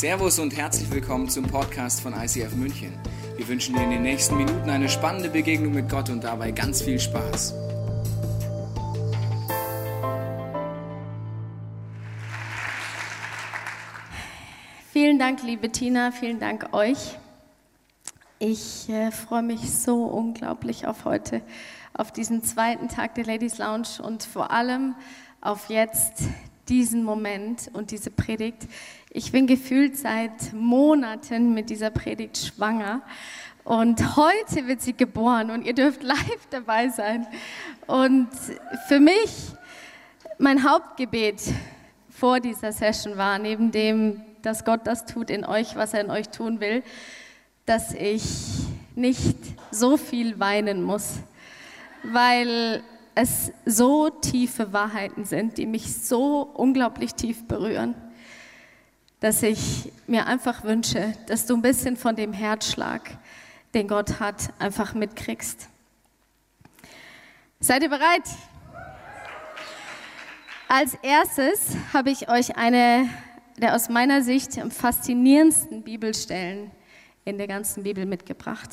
Servus 0.00 0.38
und 0.38 0.56
herzlich 0.56 0.90
willkommen 0.90 1.28
zum 1.28 1.44
Podcast 1.44 2.00
von 2.00 2.14
ICF 2.14 2.54
München. 2.54 2.98
Wir 3.36 3.46
wünschen 3.46 3.74
dir 3.74 3.82
in 3.82 3.90
den 3.90 4.00
nächsten 4.00 4.34
Minuten 4.34 4.70
eine 4.70 4.88
spannende 4.88 5.28
Begegnung 5.28 5.74
mit 5.74 5.90
Gott 5.90 6.08
und 6.08 6.24
dabei 6.24 6.52
ganz 6.52 6.80
viel 6.80 6.98
Spaß. 6.98 7.52
Vielen 14.90 15.18
Dank, 15.18 15.42
liebe 15.42 15.70
Tina, 15.70 16.12
vielen 16.12 16.40
Dank 16.40 16.72
euch. 16.72 17.18
Ich 18.38 18.88
äh, 18.88 19.10
freue 19.10 19.42
mich 19.42 19.70
so 19.70 20.04
unglaublich 20.04 20.86
auf 20.86 21.04
heute, 21.04 21.42
auf 21.92 22.10
diesen 22.10 22.42
zweiten 22.42 22.88
Tag 22.88 23.16
der 23.16 23.26
Ladies 23.26 23.58
Lounge 23.58 24.02
und 24.02 24.22
vor 24.22 24.50
allem 24.50 24.94
auf 25.42 25.68
jetzt 25.68 26.22
diesen 26.70 27.02
Moment 27.02 27.68
und 27.72 27.90
diese 27.90 28.10
Predigt. 28.10 28.68
Ich 29.10 29.32
bin 29.32 29.46
gefühlt 29.46 29.98
seit 29.98 30.52
Monaten 30.52 31.52
mit 31.52 31.68
dieser 31.68 31.90
Predigt 31.90 32.38
schwanger 32.38 33.02
und 33.64 34.16
heute 34.16 34.68
wird 34.68 34.80
sie 34.80 34.94
geboren 34.94 35.50
und 35.50 35.66
ihr 35.66 35.74
dürft 35.74 36.02
live 36.02 36.46
dabei 36.50 36.88
sein. 36.88 37.26
Und 37.86 38.28
für 38.88 39.00
mich, 39.00 39.52
mein 40.38 40.62
Hauptgebet 40.62 41.42
vor 42.08 42.40
dieser 42.40 42.72
Session 42.72 43.16
war, 43.16 43.38
neben 43.38 43.72
dem, 43.72 44.22
dass 44.42 44.64
Gott 44.64 44.86
das 44.86 45.06
tut 45.06 45.28
in 45.28 45.44
euch, 45.44 45.76
was 45.76 45.92
er 45.92 46.02
in 46.02 46.10
euch 46.10 46.28
tun 46.28 46.60
will, 46.60 46.82
dass 47.66 47.92
ich 47.92 48.24
nicht 48.94 49.36
so 49.70 49.96
viel 49.96 50.38
weinen 50.38 50.82
muss, 50.82 51.16
weil 52.02 52.82
es 53.14 53.52
so 53.66 54.10
tiefe 54.10 54.72
Wahrheiten 54.72 55.24
sind, 55.24 55.58
die 55.58 55.66
mich 55.66 55.94
so 55.96 56.42
unglaublich 56.54 57.14
tief 57.14 57.46
berühren, 57.46 57.94
dass 59.20 59.42
ich 59.42 59.92
mir 60.06 60.26
einfach 60.26 60.64
wünsche, 60.64 61.12
dass 61.26 61.46
du 61.46 61.54
ein 61.54 61.62
bisschen 61.62 61.96
von 61.96 62.16
dem 62.16 62.32
Herzschlag, 62.32 63.18
den 63.74 63.88
Gott 63.88 64.20
hat, 64.20 64.52
einfach 64.58 64.94
mitkriegst. 64.94 65.68
Seid 67.60 67.82
ihr 67.82 67.90
bereit? 67.90 68.24
Als 70.68 70.94
erstes 71.02 71.76
habe 71.92 72.10
ich 72.10 72.28
euch 72.28 72.56
eine 72.56 73.08
der 73.60 73.74
aus 73.74 73.88
meiner 73.88 74.22
Sicht 74.22 74.58
am 74.58 74.70
faszinierendsten 74.70 75.82
Bibelstellen 75.82 76.70
in 77.24 77.36
der 77.36 77.46
ganzen 77.46 77.82
Bibel 77.82 78.06
mitgebracht. 78.06 78.70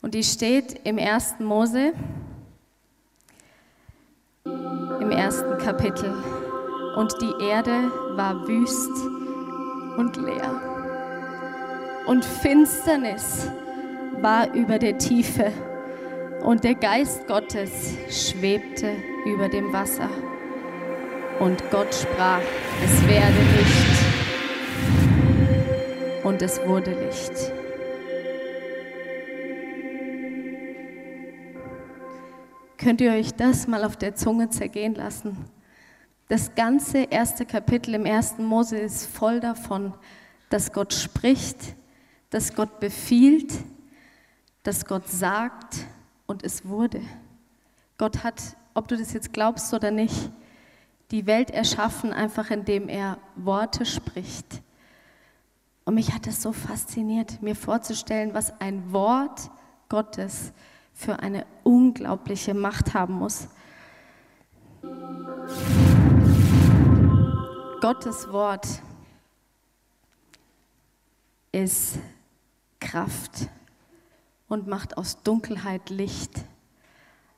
Und 0.00 0.14
die 0.14 0.22
steht 0.22 0.80
im 0.84 0.96
ersten 0.96 1.44
Mose, 1.44 1.92
im 4.46 5.10
ersten 5.10 5.58
Kapitel. 5.58 6.12
Und 6.96 7.12
die 7.20 7.44
Erde 7.44 7.90
war 8.14 8.46
wüst 8.46 8.90
und 9.96 10.16
leer. 10.16 10.60
Und 12.06 12.24
Finsternis 12.24 13.50
war 14.20 14.52
über 14.54 14.78
der 14.78 14.98
Tiefe. 14.98 15.50
Und 16.42 16.62
der 16.62 16.74
Geist 16.74 17.26
Gottes 17.26 17.96
schwebte 18.10 18.92
über 19.24 19.48
dem 19.48 19.72
Wasser. 19.72 20.10
Und 21.40 21.62
Gott 21.70 21.94
sprach, 21.94 22.42
es 22.84 23.08
werde 23.08 23.40
Licht. 23.56 24.04
Und 26.22 26.42
es 26.42 26.60
wurde 26.66 26.90
Licht. 26.90 27.63
Könnt 32.84 33.00
ihr 33.00 33.12
euch 33.12 33.32
das 33.32 33.66
mal 33.66 33.82
auf 33.82 33.96
der 33.96 34.14
Zunge 34.14 34.50
zergehen 34.50 34.94
lassen? 34.94 35.38
Das 36.28 36.54
ganze 36.54 36.98
erste 37.04 37.46
Kapitel 37.46 37.94
im 37.94 38.04
ersten 38.04 38.44
Mose 38.44 38.76
ist 38.76 39.06
voll 39.06 39.40
davon, 39.40 39.94
dass 40.50 40.70
Gott 40.70 40.92
spricht, 40.92 41.76
dass 42.28 42.54
Gott 42.54 42.80
befiehlt, 42.80 43.54
dass 44.64 44.84
Gott 44.84 45.08
sagt 45.08 45.76
und 46.26 46.44
es 46.44 46.66
wurde. 46.68 47.00
Gott 47.96 48.22
hat, 48.22 48.42
ob 48.74 48.86
du 48.86 48.98
das 48.98 49.14
jetzt 49.14 49.32
glaubst 49.32 49.72
oder 49.72 49.90
nicht, 49.90 50.30
die 51.10 51.24
Welt 51.24 51.50
erschaffen, 51.50 52.12
einfach 52.12 52.50
indem 52.50 52.90
er 52.90 53.16
Worte 53.34 53.86
spricht. 53.86 54.60
Und 55.86 55.94
mich 55.94 56.12
hat 56.12 56.26
es 56.26 56.42
so 56.42 56.52
fasziniert, 56.52 57.40
mir 57.40 57.56
vorzustellen, 57.56 58.34
was 58.34 58.60
ein 58.60 58.92
Wort 58.92 59.50
Gottes 59.88 60.52
für 60.94 61.18
eine 61.18 61.44
unglaubliche 61.64 62.54
Macht 62.54 62.94
haben 62.94 63.14
muss. 63.14 63.48
Gottes 67.80 68.30
Wort 68.32 68.66
ist 71.52 71.98
Kraft 72.80 73.48
und 74.48 74.66
macht 74.66 74.96
aus 74.96 75.22
Dunkelheit 75.22 75.90
Licht. 75.90 76.30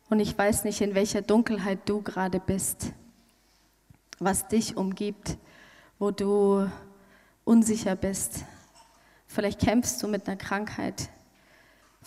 Und 0.08 0.20
ich 0.20 0.36
weiß 0.36 0.64
nicht, 0.64 0.80
in 0.80 0.94
welcher 0.94 1.22
Dunkelheit 1.22 1.80
du 1.88 2.02
gerade 2.02 2.38
bist, 2.38 2.92
was 4.18 4.46
dich 4.46 4.76
umgibt, 4.76 5.36
wo 5.98 6.10
du 6.12 6.70
unsicher 7.44 7.96
bist. 7.96 8.44
Vielleicht 9.26 9.60
kämpfst 9.60 10.02
du 10.02 10.08
mit 10.08 10.28
einer 10.28 10.36
Krankheit, 10.36 11.10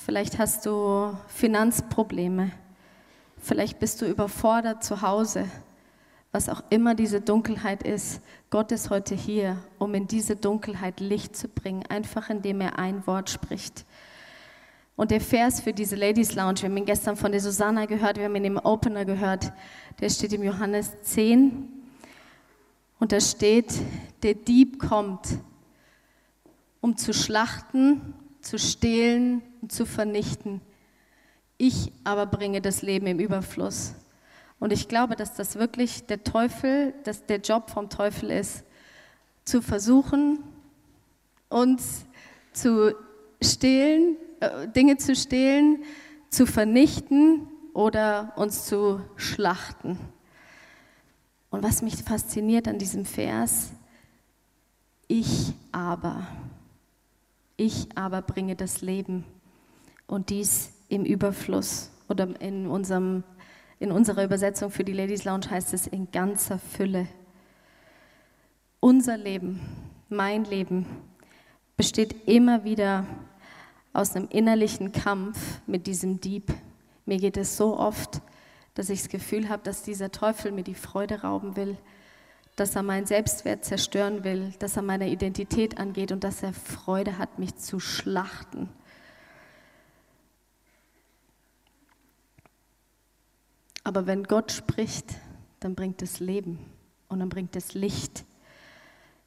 Vielleicht 0.05 0.39
hast 0.39 0.65
du 0.65 1.13
Finanzprobleme. 1.27 2.51
Vielleicht 3.37 3.79
bist 3.79 4.01
du 4.01 4.05
überfordert 4.05 4.81
zu 4.81 5.01
Hause. 5.01 5.45
Was 6.31 6.47
auch 6.47 6.63
immer 6.69 6.95
diese 6.95 7.19
Dunkelheit 7.19 7.83
ist, 7.83 8.21
Gott 8.49 8.71
ist 8.71 8.89
heute 8.89 9.13
hier, 9.13 9.57
um 9.77 9.93
in 9.93 10.07
diese 10.07 10.37
Dunkelheit 10.37 11.01
Licht 11.01 11.35
zu 11.35 11.49
bringen, 11.49 11.83
einfach 11.89 12.29
indem 12.29 12.61
er 12.61 12.79
ein 12.79 13.05
Wort 13.07 13.29
spricht. 13.29 13.85
Und 14.95 15.11
der 15.11 15.19
Vers 15.19 15.59
für 15.59 15.73
diese 15.73 15.97
Ladies 15.97 16.33
Lounge, 16.33 16.61
wir 16.61 16.69
haben 16.69 16.77
ihn 16.77 16.85
gestern 16.85 17.17
von 17.17 17.33
der 17.33 17.41
Susanna 17.41 17.85
gehört, 17.85 18.17
wir 18.17 18.23
haben 18.23 18.35
ihn 18.35 18.45
im 18.45 18.57
Opener 18.57 19.03
gehört, 19.03 19.51
der 19.99 20.09
steht 20.09 20.31
im 20.31 20.43
Johannes 20.43 20.93
10. 21.01 21.67
Und 22.99 23.11
da 23.11 23.19
steht, 23.19 23.73
der 24.23 24.33
Dieb 24.33 24.79
kommt, 24.79 25.27
um 26.79 26.95
zu 26.95 27.13
schlachten, 27.13 28.13
zu 28.41 28.57
stehlen 28.57 29.41
und 29.61 29.71
zu 29.71 29.85
vernichten. 29.85 30.61
Ich 31.57 31.91
aber 32.03 32.25
bringe 32.25 32.61
das 32.61 32.81
Leben 32.81 33.07
im 33.07 33.19
Überfluss. 33.19 33.93
Und 34.59 34.73
ich 34.73 34.87
glaube, 34.87 35.15
dass 35.15 35.33
das 35.33 35.55
wirklich 35.55 36.05
der 36.05 36.23
Teufel, 36.23 36.93
dass 37.03 37.25
der 37.25 37.39
Job 37.39 37.69
vom 37.69 37.89
Teufel 37.89 38.31
ist, 38.31 38.63
zu 39.45 39.61
versuchen, 39.61 40.43
uns 41.49 42.05
zu 42.53 42.95
stehlen, 43.41 44.17
äh, 44.39 44.67
Dinge 44.67 44.97
zu 44.97 45.15
stehlen, 45.15 45.83
zu 46.29 46.45
vernichten 46.45 47.47
oder 47.73 48.33
uns 48.35 48.65
zu 48.65 49.01
schlachten. 49.15 49.97
Und 51.49 51.63
was 51.63 51.81
mich 51.81 52.03
fasziniert 52.03 52.67
an 52.67 52.77
diesem 52.77 53.05
Vers, 53.05 53.71
ich 55.07 55.53
aber. 55.71 56.27
Ich 57.57 57.89
aber 57.95 58.21
bringe 58.21 58.55
das 58.55 58.81
Leben 58.81 59.25
und 60.09 60.31
dies 60.31 60.71
im 60.89 61.05
Überfluss 61.05 61.91
oder 62.07 62.27
in, 62.41 62.65
unserem, 62.65 63.23
in 63.79 63.91
unserer 63.91 64.23
Übersetzung 64.23 64.71
für 64.71 64.83
die 64.83 64.93
Ladies 64.93 65.23
Lounge 65.23 65.49
heißt 65.49 65.73
es 65.73 65.85
in 65.85 66.09
ganzer 66.11 66.57
Fülle. 66.57 67.07
Unser 68.79 69.17
Leben, 69.17 69.61
mein 70.09 70.45
Leben 70.45 70.87
besteht 71.77 72.27
immer 72.27 72.63
wieder 72.63 73.05
aus 73.93 74.15
einem 74.15 74.27
innerlichen 74.29 74.91
Kampf 74.91 75.61
mit 75.67 75.85
diesem 75.85 76.19
Dieb. 76.19 76.53
Mir 77.05 77.19
geht 77.19 77.37
es 77.37 77.55
so 77.55 77.77
oft, 77.77 78.21
dass 78.73 78.89
ich 78.89 79.01
das 79.01 79.09
Gefühl 79.09 79.47
habe, 79.47 79.61
dass 79.63 79.83
dieser 79.83 80.11
Teufel 80.11 80.51
mir 80.51 80.63
die 80.63 80.75
Freude 80.75 81.21
rauben 81.21 81.55
will, 81.55 81.77
dass 82.55 82.75
er 82.75 82.83
meinen 82.83 83.05
Selbstwert 83.05 83.63
zerstören 83.63 84.23
will, 84.23 84.53
dass 84.57 84.75
er 84.75 84.81
meine 84.81 85.09
Identität 85.09 85.77
angeht 85.77 86.11
und 86.11 86.23
dass 86.23 86.41
er 86.41 86.53
Freude 86.53 87.17
hat, 87.19 87.37
mich 87.37 87.55
zu 87.55 87.79
schlachten. 87.79 88.69
Aber 93.89 94.05
wenn 94.05 94.25
Gott 94.25 94.51
spricht, 94.51 95.15
dann 95.61 95.73
bringt 95.73 96.03
es 96.03 96.19
Leben 96.19 96.59
und 97.07 97.21
dann 97.21 97.29
bringt 97.29 97.55
es 97.55 97.73
Licht. 97.73 98.23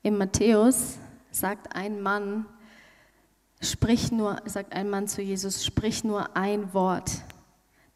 Im 0.05 0.19
Matthäus 0.19 0.99
sagt 1.32 1.75
ein 1.75 2.00
Mann, 2.00 2.47
sprich 3.61 4.12
nur, 4.12 4.41
sagt 4.44 4.73
ein 4.73 4.88
Mann 4.88 5.09
zu 5.09 5.20
Jesus, 5.20 5.67
sprich 5.67 6.05
nur 6.05 6.37
ein 6.37 6.73
Wort, 6.75 7.11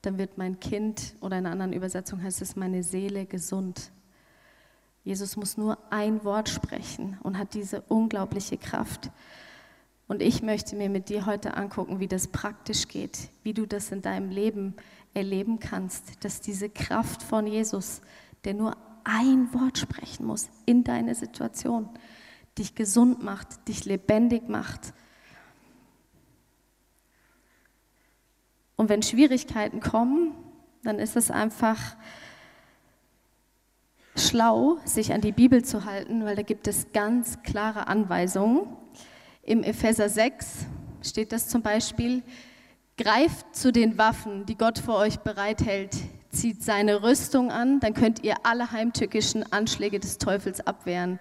dann 0.03 0.19
wird 0.19 0.39
mein 0.39 0.59
Kind, 0.59 1.15
oder 1.21 1.39
in 1.39 1.47
einer 1.47 1.53
anderen 1.53 1.73
Übersetzung 1.73 2.21
heißt 2.21 2.43
es, 2.43 2.57
meine 2.57 2.83
Seele 2.83 3.27
gesund. 3.27 3.93
Jesus 5.05 5.37
muss 5.37 5.57
nur 5.57 5.79
ein 5.91 6.25
Wort 6.25 6.49
sprechen 6.49 7.17
und 7.23 7.39
hat 7.39 7.55
diese 7.55 7.83
unglaubliche 7.83 8.59
Kraft. 8.59 9.13
Und 10.09 10.21
ich 10.21 10.43
möchte 10.43 10.75
mir 10.75 10.89
mit 10.89 11.11
dir 11.11 11.27
heute 11.27 11.57
angucken, 11.57 12.01
wie 12.01 12.09
das 12.09 12.27
praktisch 12.27 12.89
geht, 12.89 13.29
wie 13.45 13.55
du 13.55 13.67
das 13.67 13.93
in 13.93 14.03
deinem 14.03 14.31
Leben 14.31 14.75
erleben 15.17 15.59
kannst, 15.59 16.25
dass 16.25 16.41
diese 16.41 16.69
Kraft 16.69 17.23
von 17.23 17.47
Jesus, 17.47 18.03
der 18.45 18.55
nur 18.55 18.77
ein 19.03 19.53
Wort 19.55 19.79
sprechen 19.79 20.27
muss 20.27 20.49
in 20.67 20.85
deine 20.85 21.15
Situation, 21.15 21.89
dich 22.59 22.75
gesund 22.75 23.23
macht, 23.23 23.67
dich 23.69 23.85
lebendig 23.85 24.49
macht. 24.49 24.93
Und 28.77 28.89
wenn 28.91 29.03
Schwierigkeiten 29.03 29.81
kommen, 29.81 30.35
dann 30.83 30.99
ist 30.99 31.17
es 31.17 31.31
einfach 31.31 31.97
schlau, 34.17 34.79
sich 34.85 35.13
an 35.13 35.21
die 35.21 35.33
Bibel 35.33 35.65
zu 35.65 35.85
halten, 35.85 36.25
weil 36.25 36.37
da 36.37 36.43
gibt 36.43 36.69
es 36.69 36.93
ganz 36.93 37.43
klare 37.43 37.87
Anweisungen. 37.89 38.67
Im 39.43 39.63
Epheser 39.63 40.09
6 40.09 40.67
steht 41.03 41.33
das 41.33 41.49
zum 41.49 41.63
Beispiel, 41.63 42.23
greift 42.97 43.55
zu 43.55 43.73
den 43.73 43.99
Waffen, 43.99 44.47
die 44.47 44.57
Gott 44.57 44.79
für 44.79 44.95
euch 44.95 45.19
bereithält, 45.19 45.97
zieht 46.31 46.63
seine 46.63 47.03
Rüstung 47.03 47.51
an, 47.51 47.81
dann 47.81 47.95
könnt 47.95 48.25
ihr 48.25 48.35
alle 48.43 48.73
heimtückischen 48.73 49.51
Anschläge 49.53 50.01
des 50.01 50.19
Teufels 50.19 50.67
abwehren. 50.67 51.19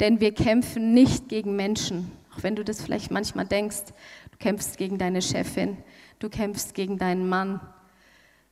Denn 0.00 0.20
wir 0.20 0.32
kämpfen 0.32 0.94
nicht 0.94 1.28
gegen 1.28 1.56
Menschen, 1.56 2.10
auch 2.34 2.42
wenn 2.42 2.56
du 2.56 2.64
das 2.64 2.80
vielleicht 2.80 3.10
manchmal 3.10 3.46
denkst, 3.46 3.92
du 4.30 4.38
kämpfst 4.38 4.78
gegen 4.78 4.96
deine 4.96 5.20
Chefin, 5.20 5.76
du 6.18 6.30
kämpfst 6.30 6.74
gegen 6.74 6.96
deinen 6.96 7.28
Mann. 7.28 7.60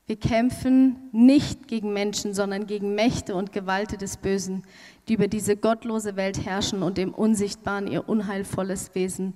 Wir 0.06 0.16
kämpfen 0.16 0.96
nicht 1.12 1.68
gegen 1.68 1.92
Menschen, 1.92 2.32
sondern 2.34 2.66
gegen 2.66 2.94
Mächte 2.94 3.34
und 3.34 3.52
Gewalte 3.52 3.98
des 3.98 4.16
Bösen, 4.18 4.62
die 5.06 5.14
über 5.14 5.28
diese 5.28 5.56
gottlose 5.56 6.16
Welt 6.16 6.44
herrschen 6.44 6.82
und 6.82 6.98
im 6.98 7.12
Unsichtbaren 7.12 7.86
ihr 7.86 8.08
unheilvolles 8.08 8.94
Wesen 8.94 9.34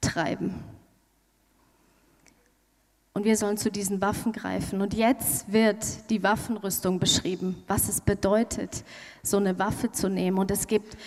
treiben. 0.00 0.75
Und 3.16 3.24
wir 3.24 3.38
sollen 3.38 3.56
zu 3.56 3.70
diesen 3.70 4.02
Waffen 4.02 4.32
greifen. 4.32 4.82
Und 4.82 4.92
jetzt 4.92 5.50
wird 5.50 6.10
die 6.10 6.22
Waffenrüstung 6.22 6.98
beschrieben, 6.98 7.64
was 7.66 7.88
es 7.88 8.02
bedeutet, 8.02 8.84
so 9.22 9.38
eine 9.38 9.58
Waffe 9.58 9.90
zu 9.90 10.10
nehmen. 10.10 10.36
Und 10.36 10.50
es 10.50 10.66
gibt 10.66 10.98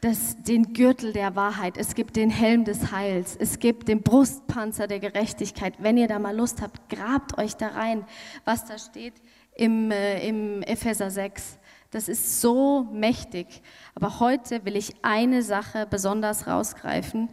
das, 0.00 0.42
den 0.42 0.72
Gürtel 0.72 1.12
der 1.12 1.36
Wahrheit, 1.36 1.76
es 1.76 1.94
gibt 1.94 2.16
den 2.16 2.30
Helm 2.30 2.64
des 2.64 2.90
Heils, 2.90 3.36
es 3.38 3.60
gibt 3.60 3.86
den 3.86 4.02
Brustpanzer 4.02 4.88
der 4.88 4.98
Gerechtigkeit. 4.98 5.74
Wenn 5.78 5.96
ihr 5.98 6.08
da 6.08 6.18
mal 6.18 6.36
Lust 6.36 6.60
habt, 6.60 6.88
grabt 6.88 7.38
euch 7.38 7.54
da 7.54 7.68
rein, 7.68 8.04
was 8.44 8.64
da 8.64 8.76
steht 8.76 9.14
im, 9.54 9.92
äh, 9.92 10.26
im 10.26 10.62
Epheser 10.62 11.12
6. 11.12 11.60
Das 11.92 12.08
ist 12.08 12.40
so 12.40 12.88
mächtig. 12.92 13.46
Aber 13.94 14.18
heute 14.18 14.64
will 14.64 14.74
ich 14.74 14.96
eine 15.02 15.44
Sache 15.44 15.86
besonders 15.88 16.48
rausgreifen. 16.48 17.28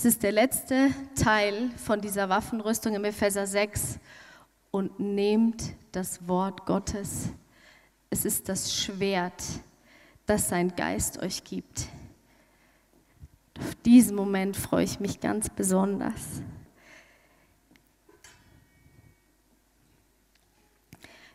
Es 0.00 0.06
ist 0.06 0.22
der 0.22 0.32
letzte 0.32 0.94
Teil 1.14 1.68
von 1.76 2.00
dieser 2.00 2.30
Waffenrüstung 2.30 2.94
im 2.94 3.04
Epheser 3.04 3.46
6. 3.46 3.98
Und 4.70 4.98
nehmt 4.98 5.74
das 5.92 6.26
Wort 6.26 6.64
Gottes. 6.64 7.28
Es 8.08 8.24
ist 8.24 8.48
das 8.48 8.74
Schwert 8.74 9.44
das 10.24 10.48
sein 10.48 10.74
Geist 10.74 11.18
euch 11.18 11.44
gibt. 11.44 11.88
Auf 13.58 13.74
diesen 13.84 14.16
Moment 14.16 14.56
freue 14.56 14.84
ich 14.84 15.00
mich 15.00 15.20
ganz 15.20 15.50
besonders. 15.50 16.40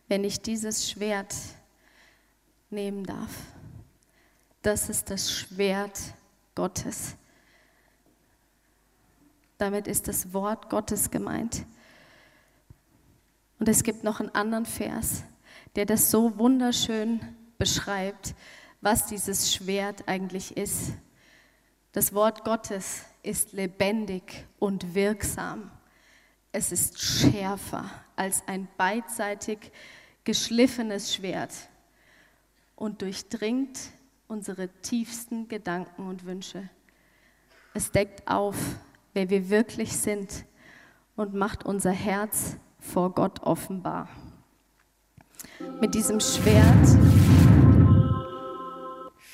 Wenn 0.07 0.23
ich 0.23 0.41
dieses 0.41 0.89
Schwert 0.89 1.35
nehmen 2.71 3.03
darf, 3.03 3.29
das 4.63 4.89
ist 4.89 5.11
das 5.11 5.31
Schwert 5.31 5.99
Gottes. 6.55 7.15
Damit 9.57 9.87
ist 9.87 10.07
das 10.07 10.33
Wort 10.33 10.69
Gottes 10.69 11.11
gemeint. 11.11 11.65
Und 13.59 13.69
es 13.69 13.83
gibt 13.83 14.03
noch 14.03 14.19
einen 14.19 14.35
anderen 14.35 14.65
Vers, 14.65 15.23
der 15.75 15.85
das 15.85 16.11
so 16.11 16.37
wunderschön 16.37 17.19
beschreibt 17.57 18.35
was 18.85 19.07
dieses 19.07 19.51
Schwert 19.51 20.07
eigentlich 20.07 20.55
ist. 20.55 20.93
Das 21.91 22.13
Wort 22.13 22.43
Gottes 22.43 23.01
ist 23.23 23.51
lebendig 23.51 24.45
und 24.59 24.93
wirksam. 24.93 25.71
Es 26.51 26.71
ist 26.71 27.01
schärfer 27.01 27.89
als 28.15 28.43
ein 28.47 28.67
beidseitig 28.77 29.71
geschliffenes 30.23 31.15
Schwert 31.15 31.51
und 32.75 33.01
durchdringt 33.01 33.79
unsere 34.27 34.69
tiefsten 34.81 35.47
Gedanken 35.47 36.07
und 36.07 36.25
Wünsche. 36.25 36.69
Es 37.73 37.91
deckt 37.91 38.27
auf, 38.27 38.55
wer 39.15 39.29
wir 39.29 39.49
wirklich 39.49 39.97
sind 39.97 40.45
und 41.15 41.33
macht 41.33 41.65
unser 41.65 41.91
Herz 41.91 42.57
vor 42.77 43.13
Gott 43.13 43.41
offenbar. 43.41 44.09
Mit 45.81 45.95
diesem 45.95 46.19
Schwert 46.19 46.87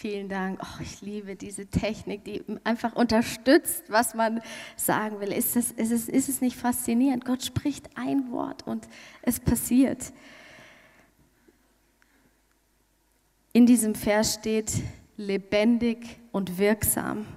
Vielen 0.01 0.29
Dank. 0.29 0.59
Oh, 0.63 0.81
ich 0.81 1.01
liebe 1.01 1.35
diese 1.35 1.67
Technik, 1.67 2.23
die 2.23 2.43
einfach 2.63 2.95
unterstützt, 2.95 3.83
was 3.87 4.15
man 4.15 4.41
sagen 4.75 5.19
will. 5.19 5.31
Ist 5.31 5.55
es, 5.55 5.71
ist, 5.71 5.91
es, 5.91 6.09
ist 6.09 6.27
es 6.27 6.41
nicht 6.41 6.57
faszinierend? 6.57 7.23
Gott 7.23 7.43
spricht 7.43 7.87
ein 7.95 8.31
Wort 8.31 8.65
und 8.65 8.87
es 9.21 9.39
passiert. 9.39 10.11
In 13.53 13.67
diesem 13.67 13.93
Vers 13.93 14.33
steht 14.33 14.71
lebendig 15.17 16.19
und 16.31 16.57
wirksam. 16.57 17.27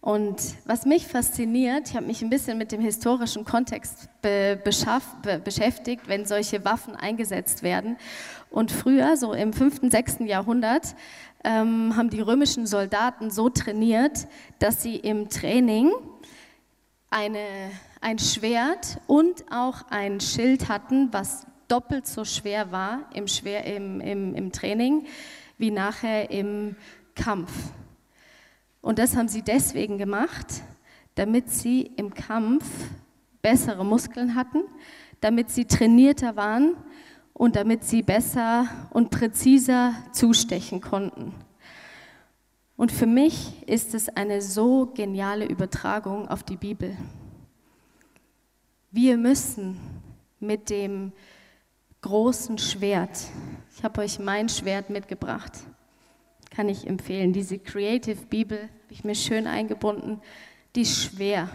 Und 0.00 0.40
was 0.64 0.86
mich 0.86 1.06
fasziniert, 1.06 1.90
ich 1.90 1.96
habe 1.96 2.06
mich 2.06 2.22
ein 2.22 2.30
bisschen 2.30 2.56
mit 2.56 2.72
dem 2.72 2.80
historischen 2.80 3.44
Kontext 3.44 4.08
be 4.22 4.58
be 4.62 5.38
beschäftigt, 5.38 6.08
wenn 6.08 6.24
solche 6.24 6.64
Waffen 6.64 6.96
eingesetzt 6.96 7.62
werden. 7.62 7.98
Und 8.48 8.72
früher, 8.72 9.18
so 9.18 9.34
im 9.34 9.52
5., 9.52 9.90
6. 9.90 10.20
Jahrhundert, 10.20 10.94
ähm, 11.44 11.94
haben 11.96 12.08
die 12.08 12.20
römischen 12.20 12.66
Soldaten 12.66 13.30
so 13.30 13.50
trainiert, 13.50 14.26
dass 14.58 14.82
sie 14.82 14.96
im 14.96 15.28
Training 15.28 15.90
eine, 17.10 17.46
ein 18.00 18.18
Schwert 18.18 18.98
und 19.06 19.44
auch 19.50 19.82
ein 19.90 20.20
Schild 20.20 20.68
hatten, 20.68 21.12
was 21.12 21.46
doppelt 21.68 22.06
so 22.06 22.24
schwer 22.24 22.72
war 22.72 23.00
im, 23.14 23.28
schwer, 23.28 23.64
im, 23.64 24.00
im, 24.00 24.34
im 24.34 24.50
Training 24.50 25.06
wie 25.58 25.70
nachher 25.70 26.30
im 26.30 26.74
Kampf. 27.14 27.52
Und 28.80 28.98
das 28.98 29.16
haben 29.16 29.28
sie 29.28 29.42
deswegen 29.42 29.98
gemacht, 29.98 30.62
damit 31.14 31.50
sie 31.50 31.82
im 31.96 32.14
Kampf 32.14 32.64
bessere 33.42 33.84
Muskeln 33.84 34.34
hatten, 34.34 34.62
damit 35.20 35.50
sie 35.50 35.66
trainierter 35.66 36.36
waren 36.36 36.76
und 37.32 37.56
damit 37.56 37.84
sie 37.84 38.02
besser 38.02 38.66
und 38.90 39.10
präziser 39.10 39.94
zustechen 40.12 40.80
konnten. 40.80 41.34
Und 42.76 42.92
für 42.92 43.06
mich 43.06 43.62
ist 43.68 43.94
es 43.94 44.08
eine 44.08 44.40
so 44.40 44.86
geniale 44.86 45.44
Übertragung 45.44 46.28
auf 46.28 46.42
die 46.42 46.56
Bibel. 46.56 46.96
Wir 48.90 49.18
müssen 49.18 49.78
mit 50.38 50.70
dem 50.70 51.12
großen 52.00 52.56
Schwert, 52.56 53.26
ich 53.76 53.84
habe 53.84 54.00
euch 54.00 54.18
mein 54.18 54.48
Schwert 54.48 54.88
mitgebracht, 54.88 55.52
kann 56.50 56.70
ich 56.70 56.86
empfehlen. 56.86 57.34
Diese 57.34 57.58
Creative 57.58 58.24
Bibel 58.26 58.70
habe 58.90 58.98
ich 58.98 59.04
mir 59.04 59.14
schön 59.14 59.46
eingebunden. 59.46 60.20
Die 60.74 60.80
ist 60.80 61.00
schwer. 61.00 61.48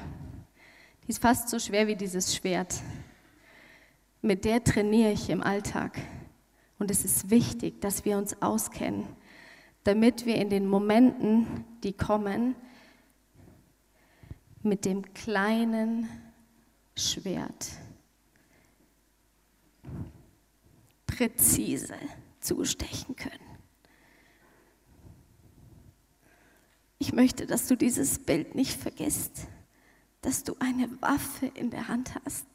Die 1.04 1.10
ist 1.10 1.22
fast 1.22 1.50
so 1.50 1.60
schwer 1.60 1.86
wie 1.86 1.98
dieses 1.98 2.34
Schwert. 2.34 2.75
Mit 4.22 4.46
der 4.46 4.63
trainiere 4.63 5.12
ich 5.12 5.30
im 5.30 5.44
Alltag. 5.44 6.00
Und 6.80 6.89
es 6.92 7.04
ist 7.04 7.30
wichtig, 7.30 7.82
dass 7.82 8.06
wir 8.06 8.18
uns 8.18 8.42
auskennen, 8.42 9.06
damit 9.84 10.25
wir 10.25 10.38
in 10.38 10.50
den 10.50 10.65
Momenten, 10.65 11.65
die 11.84 11.92
kommen, 11.92 12.56
mit 14.63 14.86
dem 14.86 15.13
kleinen 15.13 16.08
Schwert 16.96 17.68
präzise 21.06 21.96
zustechen 22.39 23.18
können. 23.18 23.45
Ich 27.06 27.14
möchte, 27.14 27.46
dass 27.46 27.68
du 27.68 27.78
dieses 27.78 28.18
Bild 28.18 28.56
nicht 28.56 28.82
vergisst, 28.82 29.46
dass 30.22 30.44
du 30.44 30.56
eine 30.58 30.90
Waffe 31.04 31.46
in 31.54 31.70
der 31.70 31.88
Hand 31.88 32.16
hast, 32.26 32.48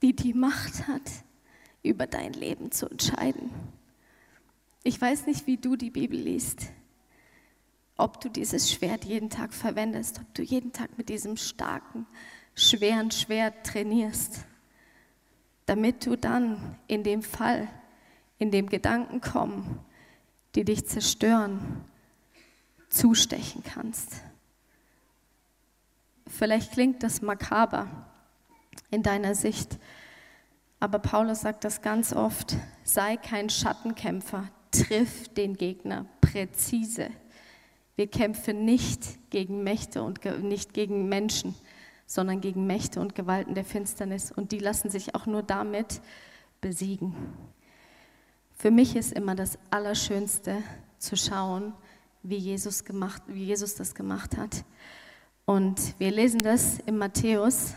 die 0.00 0.14
die 0.14 0.32
Macht 0.32 0.86
hat, 0.86 1.10
über 1.82 2.06
dein 2.06 2.34
Leben 2.34 2.70
zu 2.70 2.88
entscheiden. 2.88 3.50
Ich 4.84 5.00
weiß 5.00 5.26
nicht, 5.26 5.48
wie 5.48 5.56
du 5.56 5.74
die 5.74 5.90
Bibel 5.90 6.20
liest, 6.20 6.68
ob 7.96 8.20
du 8.20 8.28
dieses 8.28 8.70
Schwert 8.70 9.04
jeden 9.04 9.28
Tag 9.28 9.52
verwendest, 9.52 10.20
ob 10.20 10.32
du 10.34 10.42
jeden 10.42 10.72
Tag 10.72 10.96
mit 10.96 11.08
diesem 11.08 11.36
starken, 11.36 12.06
schweren 12.54 13.10
Schwert 13.10 13.66
trainierst, 13.66 14.44
damit 15.66 16.06
du 16.06 16.14
dann 16.14 16.78
in 16.86 17.02
dem 17.02 17.24
Fall, 17.24 17.66
in 18.38 18.52
dem 18.52 18.68
Gedanken 18.68 19.20
kommen, 19.20 19.80
die 20.54 20.64
dich 20.64 20.86
zerstören, 20.86 21.84
zustechen 22.96 23.62
kannst. 23.62 24.16
Vielleicht 26.26 26.72
klingt 26.72 27.02
das 27.02 27.22
makaber 27.22 27.88
in 28.90 29.02
deiner 29.02 29.34
Sicht, 29.34 29.78
aber 30.80 30.98
Paulus 30.98 31.42
sagt 31.42 31.64
das 31.64 31.82
ganz 31.82 32.12
oft, 32.12 32.56
sei 32.84 33.16
kein 33.16 33.48
Schattenkämpfer, 33.48 34.48
triff 34.70 35.28
den 35.28 35.56
Gegner 35.56 36.06
präzise. 36.20 37.10
Wir 37.94 38.08
kämpfen 38.08 38.64
nicht 38.64 39.30
gegen 39.30 39.62
Mächte 39.62 40.02
und 40.02 40.22
nicht 40.42 40.74
gegen 40.74 41.08
Menschen, 41.08 41.54
sondern 42.04 42.40
gegen 42.40 42.66
Mächte 42.66 43.00
und 43.00 43.14
Gewalten 43.14 43.54
der 43.54 43.64
Finsternis. 43.64 44.30
Und 44.30 44.52
die 44.52 44.58
lassen 44.58 44.90
sich 44.90 45.14
auch 45.14 45.26
nur 45.26 45.42
damit 45.42 46.02
besiegen. 46.60 47.14
Für 48.54 48.70
mich 48.70 48.96
ist 48.96 49.12
immer 49.12 49.34
das 49.34 49.58
Allerschönste 49.70 50.62
zu 50.98 51.16
schauen, 51.16 51.72
wie 52.28 52.36
Jesus, 52.36 52.84
gemacht, 52.84 53.22
wie 53.26 53.44
Jesus 53.44 53.74
das 53.74 53.94
gemacht 53.94 54.36
hat. 54.36 54.64
Und 55.44 55.98
wir 55.98 56.10
lesen 56.10 56.38
das 56.38 56.78
in 56.86 56.98
Matthäus. 56.98 57.74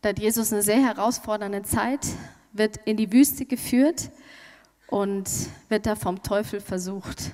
Da 0.00 0.10
hat 0.10 0.18
Jesus 0.18 0.52
eine 0.52 0.62
sehr 0.62 0.80
herausfordernde 0.80 1.62
Zeit, 1.62 2.06
wird 2.52 2.76
in 2.84 2.96
die 2.96 3.12
Wüste 3.12 3.44
geführt 3.44 4.10
und 4.86 5.28
wird 5.68 5.86
da 5.86 5.96
vom 5.96 6.22
Teufel 6.22 6.60
versucht. 6.60 7.32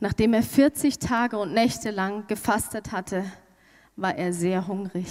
Nachdem 0.00 0.34
er 0.34 0.42
40 0.42 0.98
Tage 0.98 1.38
und 1.38 1.52
Nächte 1.54 1.92
lang 1.92 2.26
gefastet 2.26 2.90
hatte, 2.90 3.24
war 3.94 4.16
er 4.16 4.32
sehr 4.32 4.66
hungrig. 4.66 5.06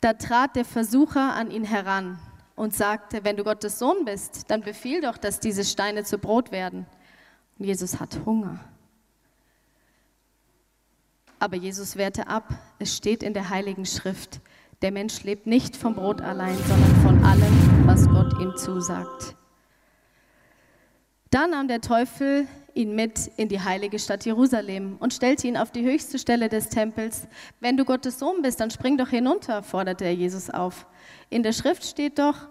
Da 0.00 0.14
trat 0.14 0.56
der 0.56 0.64
Versucher 0.64 1.34
an 1.34 1.52
ihn 1.52 1.62
heran 1.62 2.18
und 2.54 2.74
sagte, 2.74 3.24
wenn 3.24 3.36
du 3.36 3.44
Gottes 3.44 3.78
Sohn 3.78 4.04
bist, 4.04 4.50
dann 4.50 4.60
befiehl 4.60 5.00
doch, 5.00 5.16
dass 5.16 5.40
diese 5.40 5.64
Steine 5.64 6.04
zu 6.04 6.18
Brot 6.18 6.52
werden. 6.52 6.86
Und 7.58 7.64
Jesus 7.64 8.00
hat 8.00 8.20
Hunger. 8.24 8.60
Aber 11.38 11.56
Jesus 11.56 11.96
wehrte 11.96 12.28
ab. 12.28 12.48
Es 12.78 12.96
steht 12.96 13.22
in 13.22 13.34
der 13.34 13.50
Heiligen 13.50 13.84
Schrift, 13.84 14.40
der 14.82 14.90
Mensch 14.90 15.22
lebt 15.22 15.46
nicht 15.46 15.76
vom 15.76 15.94
Brot 15.94 16.20
allein, 16.20 16.58
sondern 16.58 16.94
von 17.02 17.24
allem, 17.24 17.86
was 17.86 18.08
Gott 18.08 18.40
ihm 18.40 18.56
zusagt. 18.56 19.36
Dann 21.30 21.50
nahm 21.50 21.68
der 21.68 21.80
Teufel 21.80 22.46
ihn 22.74 22.94
mit 22.94 23.30
in 23.36 23.48
die 23.48 23.60
heilige 23.60 23.98
Stadt 23.98 24.24
Jerusalem 24.24 24.96
und 24.98 25.12
stellte 25.12 25.46
ihn 25.46 25.56
auf 25.56 25.70
die 25.70 25.84
höchste 25.84 26.18
Stelle 26.18 26.48
des 26.48 26.68
Tempels. 26.68 27.26
Wenn 27.60 27.76
du 27.76 27.84
Gottes 27.84 28.18
Sohn 28.18 28.42
bist, 28.42 28.60
dann 28.60 28.70
spring 28.70 28.96
doch 28.96 29.08
hinunter, 29.08 29.62
forderte 29.62 30.04
er 30.04 30.14
Jesus 30.14 30.50
auf. 30.50 30.86
In 31.30 31.42
der 31.42 31.52
Schrift 31.52 31.84
steht 31.84 32.18
doch, 32.18 32.48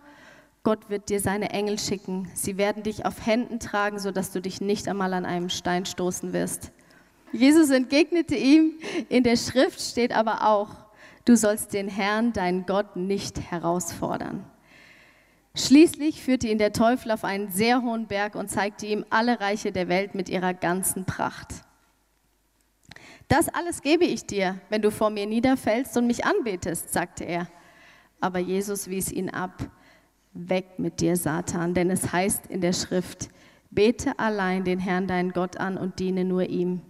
Gott 0.63 0.89
wird 0.89 1.09
dir 1.09 1.19
seine 1.19 1.49
Engel 1.49 1.79
schicken. 1.79 2.29
Sie 2.35 2.57
werden 2.57 2.83
dich 2.83 3.05
auf 3.05 3.25
Händen 3.25 3.59
tragen, 3.59 3.97
sodass 3.97 4.31
du 4.31 4.41
dich 4.41 4.61
nicht 4.61 4.87
einmal 4.87 5.13
an 5.13 5.25
einem 5.25 5.49
Stein 5.49 5.85
stoßen 5.85 6.33
wirst. 6.33 6.71
Jesus 7.31 7.69
entgegnete 7.71 8.35
ihm, 8.35 8.73
in 9.09 9.23
der 9.23 9.37
Schrift 9.37 9.81
steht 9.81 10.15
aber 10.15 10.47
auch, 10.47 10.69
du 11.25 11.35
sollst 11.35 11.73
den 11.73 11.87
Herrn, 11.87 12.33
deinen 12.33 12.65
Gott, 12.65 12.95
nicht 12.95 13.39
herausfordern. 13.39 14.45
Schließlich 15.53 16.23
führte 16.23 16.47
ihn 16.47 16.57
der 16.57 16.71
Teufel 16.71 17.11
auf 17.11 17.25
einen 17.25 17.49
sehr 17.49 17.81
hohen 17.81 18.07
Berg 18.07 18.35
und 18.35 18.49
zeigte 18.49 18.85
ihm 18.85 19.05
alle 19.09 19.39
Reiche 19.41 19.71
der 19.71 19.89
Welt 19.89 20.15
mit 20.15 20.29
ihrer 20.29 20.53
ganzen 20.53 21.05
Pracht. 21.05 21.65
Das 23.27 23.49
alles 23.49 23.81
gebe 23.81 24.05
ich 24.05 24.25
dir, 24.25 24.59
wenn 24.69 24.81
du 24.81 24.91
vor 24.91 25.09
mir 25.09 25.25
niederfällst 25.25 25.95
und 25.97 26.07
mich 26.07 26.25
anbetest, 26.25 26.91
sagte 26.91 27.25
er. 27.25 27.47
Aber 28.19 28.39
Jesus 28.39 28.89
wies 28.89 29.11
ihn 29.11 29.29
ab. 29.29 29.69
Weg 30.33 30.79
mit 30.79 31.01
dir, 31.01 31.17
Satan, 31.17 31.73
denn 31.73 31.89
es 31.89 32.13
heißt 32.13 32.47
in 32.47 32.61
der 32.61 32.71
Schrift, 32.71 33.29
bete 33.69 34.17
allein 34.19 34.63
den 34.63 34.79
Herrn 34.79 35.07
deinen 35.07 35.31
Gott 35.31 35.57
an 35.57 35.77
und 35.77 35.99
diene 35.99 36.23
nur 36.23 36.43
ihm. 36.43 36.81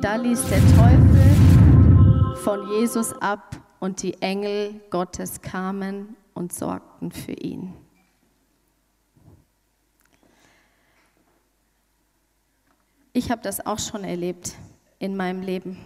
Da 0.00 0.16
ließ 0.16 0.42
der 0.48 0.60
Teufel 0.76 2.36
von 2.36 2.70
Jesus 2.70 3.12
ab 3.20 3.56
und 3.80 4.02
die 4.02 4.20
Engel 4.22 4.80
Gottes 4.88 5.42
kamen 5.42 6.16
und 6.32 6.54
sorgten 6.54 7.10
für 7.10 7.32
ihn. 7.32 7.74
Ich 13.12 13.30
habe 13.30 13.42
das 13.42 13.66
auch 13.66 13.80
schon 13.80 14.04
erlebt 14.04 14.54
in 15.00 15.16
meinem 15.16 15.42
Leben, 15.42 15.78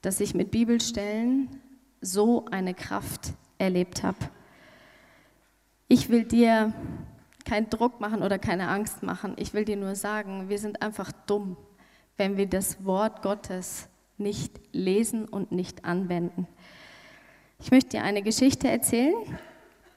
dass 0.00 0.20
ich 0.20 0.32
mit 0.32 0.52
Bibelstellen 0.52 1.48
so 2.00 2.44
eine 2.50 2.72
Kraft 2.72 3.32
erlebt 3.58 4.04
habe. 4.04 4.18
Ich 5.88 6.08
will 6.08 6.24
dir 6.24 6.72
keinen 7.44 7.68
Druck 7.68 8.00
machen 8.00 8.22
oder 8.22 8.38
keine 8.38 8.68
Angst 8.68 9.02
machen. 9.02 9.34
Ich 9.38 9.54
will 9.54 9.64
dir 9.64 9.76
nur 9.76 9.96
sagen, 9.96 10.48
wir 10.48 10.58
sind 10.58 10.82
einfach 10.82 11.10
dumm, 11.26 11.56
wenn 12.16 12.36
wir 12.36 12.46
das 12.46 12.84
Wort 12.84 13.22
Gottes 13.22 13.88
nicht 14.18 14.60
lesen 14.70 15.26
und 15.26 15.50
nicht 15.50 15.84
anwenden. 15.84 16.46
Ich 17.58 17.72
möchte 17.72 17.96
dir 17.96 18.04
eine 18.04 18.22
Geschichte 18.22 18.68
erzählen 18.68 19.16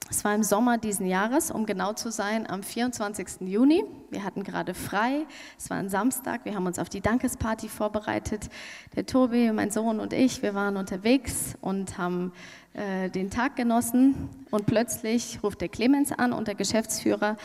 es 0.10 0.24
war 0.24 0.36
im 0.36 0.44
Sommer 0.44 0.78
diesen 0.78 1.08
Jahres, 1.08 1.50
um 1.50 1.66
genau 1.66 1.94
zu 1.94 2.12
sein, 2.12 2.48
am 2.48 2.62
24. 2.62 3.42
Juni. 3.42 3.84
Wir 4.12 4.24
hatten 4.24 4.44
gerade 4.44 4.76
frei. 4.76 5.26
Es 5.58 5.72
war 5.72 5.78
ein 5.78 5.90
Samstag. 5.90 6.46
Wir 6.46 6.54
haben 6.54 6.68
uns 6.68 6.78
auf 6.78 6.90
die 6.90 7.02
Dankesparty 7.02 7.70
vorbereitet. 7.70 8.50
Der 8.96 9.08
Tobi, 9.08 9.52
mein 9.52 9.72
Sohn 9.72 10.00
und 10.00 10.14
ich, 10.14 10.44
wir 10.44 10.54
waren 10.54 10.78
unterwegs 10.78 11.56
und 11.60 11.98
haben 11.98 12.34
äh, 12.76 13.10
den 13.10 13.30
Tag 13.30 13.56
genossen. 13.56 14.30
Und 14.52 14.68
plötzlich 14.68 15.40
ruft 15.44 15.60
der 15.60 15.70
Clemens 15.70 16.12
an 16.12 16.32
und 16.32 16.48
der 16.48 16.56
Geschäftsführer 16.56 17.36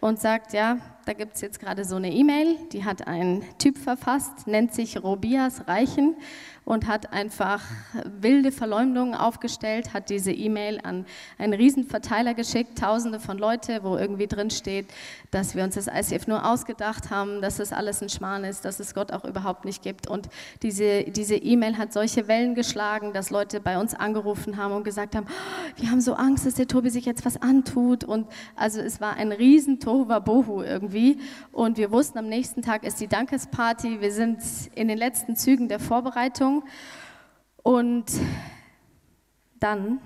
und 0.00 0.20
sagt, 0.20 0.52
ja, 0.52 0.78
da 1.04 1.14
gibt 1.14 1.34
es 1.34 1.40
jetzt 1.40 1.58
gerade 1.58 1.84
so 1.84 1.96
eine 1.96 2.12
E-Mail, 2.12 2.56
die 2.72 2.84
hat 2.84 3.08
ein 3.08 3.42
Typ 3.58 3.76
verfasst, 3.76 4.46
nennt 4.46 4.72
sich 4.72 5.02
Robias 5.02 5.66
Reichen 5.66 6.14
und 6.64 6.86
hat 6.86 7.12
einfach 7.12 7.64
wilde 8.04 8.52
Verleumdungen 8.52 9.14
aufgestellt, 9.14 9.92
hat 9.92 10.10
diese 10.10 10.30
E-Mail 10.30 10.78
an 10.84 11.06
einen 11.38 11.54
Riesenverteiler 11.54 12.34
geschickt, 12.34 12.78
tausende 12.78 13.18
von 13.18 13.38
Leute, 13.38 13.82
wo 13.82 13.96
irgendwie 13.96 14.28
drin 14.28 14.50
steht, 14.50 14.86
dass 15.32 15.56
wir 15.56 15.64
uns 15.64 15.74
das 15.74 15.88
ICF 15.88 16.28
nur 16.28 16.48
ausgedacht 16.48 17.10
haben, 17.10 17.42
dass 17.42 17.56
das 17.56 17.72
alles 17.72 18.02
ein 18.02 18.08
Schmarrn 18.08 18.44
ist, 18.44 18.64
dass 18.64 18.78
es 18.78 18.94
Gott 18.94 19.10
auch 19.12 19.24
überhaupt 19.24 19.64
nicht 19.64 19.82
gibt. 19.82 20.06
Und 20.06 20.28
diese 20.62 21.04
diese 21.04 21.34
E-Mail 21.34 21.76
hat 21.76 21.92
solche 21.92 22.28
Wellen 22.28 22.54
geschlagen, 22.54 23.12
dass 23.12 23.30
Leute 23.30 23.60
bei 23.60 23.78
uns 23.78 23.94
angerufen 23.94 24.56
haben 24.56 24.74
und 24.74 24.79
gesagt 24.84 25.16
haben, 25.16 25.26
wir 25.76 25.90
haben 25.90 26.00
so 26.00 26.14
Angst, 26.14 26.46
dass 26.46 26.54
der 26.54 26.66
Tobi 26.66 26.90
sich 26.90 27.04
jetzt 27.04 27.24
was 27.24 27.40
antut. 27.40 28.04
Und 28.04 28.26
also 28.56 28.80
es 28.80 29.00
war 29.00 29.14
ein 29.14 29.32
riesen 29.32 29.80
Tohuwabohu 29.80 30.62
irgendwie. 30.62 31.18
Und 31.52 31.78
wir 31.78 31.90
wussten, 31.90 32.18
am 32.18 32.28
nächsten 32.28 32.62
Tag 32.62 32.84
ist 32.84 33.00
die 33.00 33.08
Dankesparty. 33.08 34.00
Wir 34.00 34.12
sind 34.12 34.40
in 34.74 34.88
den 34.88 34.98
letzten 34.98 35.36
Zügen 35.36 35.68
der 35.68 35.80
Vorbereitung. 35.80 36.64
Und 37.62 38.06
dann 39.58 40.00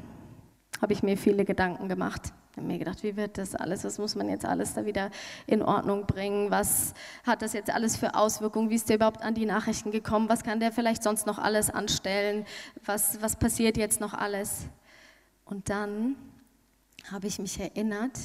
habe 0.80 0.92
ich 0.92 1.02
mir 1.02 1.16
viele 1.16 1.44
Gedanken 1.44 1.88
gemacht. 1.88 2.32
Ich 2.54 2.58
habe 2.58 2.68
mir 2.68 2.78
gedacht, 2.78 3.02
wie 3.02 3.16
wird 3.16 3.36
das 3.36 3.56
alles? 3.56 3.82
Was 3.82 3.98
muss 3.98 4.14
man 4.14 4.28
jetzt 4.28 4.44
alles 4.44 4.74
da 4.74 4.86
wieder 4.86 5.10
in 5.48 5.60
Ordnung 5.60 6.06
bringen? 6.06 6.52
Was 6.52 6.94
hat 7.26 7.42
das 7.42 7.52
jetzt 7.52 7.68
alles 7.68 7.96
für 7.96 8.14
Auswirkungen? 8.14 8.70
Wie 8.70 8.76
ist 8.76 8.88
der 8.88 8.94
überhaupt 8.94 9.22
an 9.22 9.34
die 9.34 9.44
Nachrichten 9.44 9.90
gekommen? 9.90 10.28
Was 10.28 10.44
kann 10.44 10.60
der 10.60 10.70
vielleicht 10.70 11.02
sonst 11.02 11.26
noch 11.26 11.40
alles 11.40 11.68
anstellen? 11.68 12.46
Was, 12.84 13.20
was 13.20 13.34
passiert 13.34 13.76
jetzt 13.76 14.00
noch 14.00 14.14
alles? 14.14 14.66
Und 15.44 15.68
dann 15.68 16.14
habe 17.10 17.26
ich 17.26 17.40
mich 17.40 17.58
erinnert, 17.58 18.16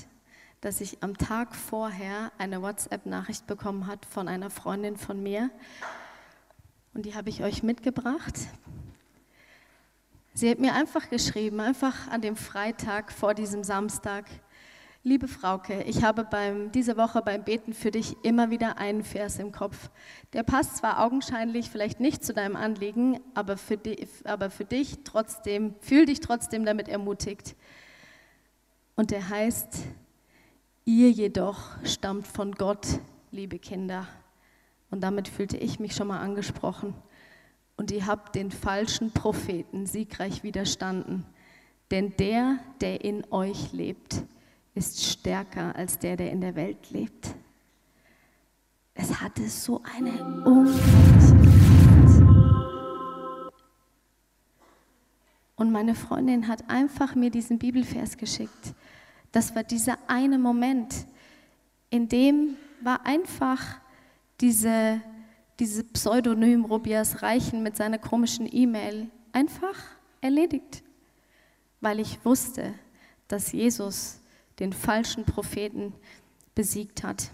dass 0.61 0.79
ich 0.79 1.01
am 1.01 1.17
Tag 1.17 1.55
vorher 1.55 2.31
eine 2.37 2.61
WhatsApp-Nachricht 2.61 3.47
bekommen 3.47 3.87
hat 3.87 4.05
von 4.05 4.27
einer 4.27 4.51
Freundin 4.51 4.95
von 4.95 5.23
mir, 5.23 5.49
und 6.93 7.03
die 7.03 7.15
habe 7.15 7.29
ich 7.29 7.41
euch 7.41 7.63
mitgebracht. 7.63 8.35
Sie 10.33 10.49
hat 10.49 10.59
mir 10.59 10.73
einfach 10.73 11.09
geschrieben, 11.09 11.59
einfach 11.59 12.07
an 12.07 12.21
dem 12.21 12.35
Freitag 12.35 13.11
vor 13.11 13.33
diesem 13.33 13.63
Samstag, 13.63 14.25
liebe 15.03 15.27
Frauke, 15.27 15.83
ich 15.83 16.03
habe 16.03 16.23
beim, 16.23 16.71
diese 16.71 16.97
Woche 16.97 17.21
beim 17.21 17.43
Beten 17.43 17.73
für 17.73 17.91
dich 17.91 18.15
immer 18.23 18.49
wieder 18.49 18.77
einen 18.77 19.03
Vers 19.03 19.39
im 19.39 19.51
Kopf. 19.51 19.89
Der 20.33 20.43
passt 20.43 20.77
zwar 20.77 21.03
augenscheinlich 21.03 21.69
vielleicht 21.69 21.99
nicht 21.99 22.23
zu 22.23 22.33
deinem 22.33 22.55
Anliegen, 22.55 23.19
aber 23.33 23.57
für, 23.57 23.77
die, 23.77 24.07
aber 24.23 24.49
für 24.49 24.65
dich 24.65 24.99
trotzdem, 25.03 25.75
fühl 25.79 26.05
dich 26.05 26.19
trotzdem 26.19 26.63
damit 26.63 26.87
ermutigt. 26.87 27.55
Und 28.95 29.11
der 29.11 29.29
heißt, 29.29 29.79
ihr 30.85 31.09
jedoch 31.11 31.59
stammt 31.83 32.27
von 32.27 32.53
Gott, 32.53 32.85
liebe 33.31 33.59
Kinder. 33.59 34.07
Und 34.91 35.01
damit 35.01 35.27
fühlte 35.27 35.57
ich 35.57 35.79
mich 35.79 35.95
schon 35.95 36.07
mal 36.07 36.19
angesprochen. 36.19 36.93
Und 37.79 37.91
ihr 37.91 38.05
habt 38.07 38.35
den 38.35 38.51
falschen 38.51 39.11
Propheten 39.11 39.85
siegreich 39.85 40.43
widerstanden. 40.43 41.25
Denn 41.91 42.13
der, 42.17 42.59
der 42.81 43.05
in 43.05 43.23
euch 43.31 43.71
lebt, 43.71 44.21
ist 44.75 45.01
stärker 45.01 45.73
als 45.77 45.97
der, 45.97 46.17
der 46.17 46.29
in 46.29 46.41
der 46.41 46.55
Welt 46.55 46.91
lebt. 46.91 47.33
Es 48.95 49.21
hatte 49.21 49.47
so 49.47 49.81
eine 49.95 50.11
unglaubliche. 50.43 51.39
Und 55.55 55.71
meine 55.71 55.95
Freundin 55.95 56.49
hat 56.49 56.69
einfach 56.69 57.15
mir 57.15 57.31
diesen 57.31 57.59
Bibelvers 57.59 58.17
geschickt. 58.17 58.73
Das 59.31 59.55
war 59.55 59.63
dieser 59.63 59.97
eine 60.07 60.37
Moment, 60.37 61.05
in 61.89 62.09
dem 62.09 62.57
war 62.81 63.05
einfach 63.05 63.79
diese, 64.41 64.99
diese 65.59 65.83
Pseudonym 65.83 66.65
Robias 66.65 67.21
Reichen 67.21 67.63
mit 67.63 67.75
seiner 67.75 67.97
komischen 67.97 68.47
E-Mail 68.51 69.09
einfach 69.33 69.75
erledigt, 70.21 70.83
weil 71.81 71.99
ich 71.99 72.23
wusste, 72.23 72.73
dass 73.27 73.51
Jesus 73.51 74.21
den 74.59 74.73
falschen 74.73 75.25
Propheten 75.25 75.93
besiegt 76.55 77.03
hat. 77.03 77.29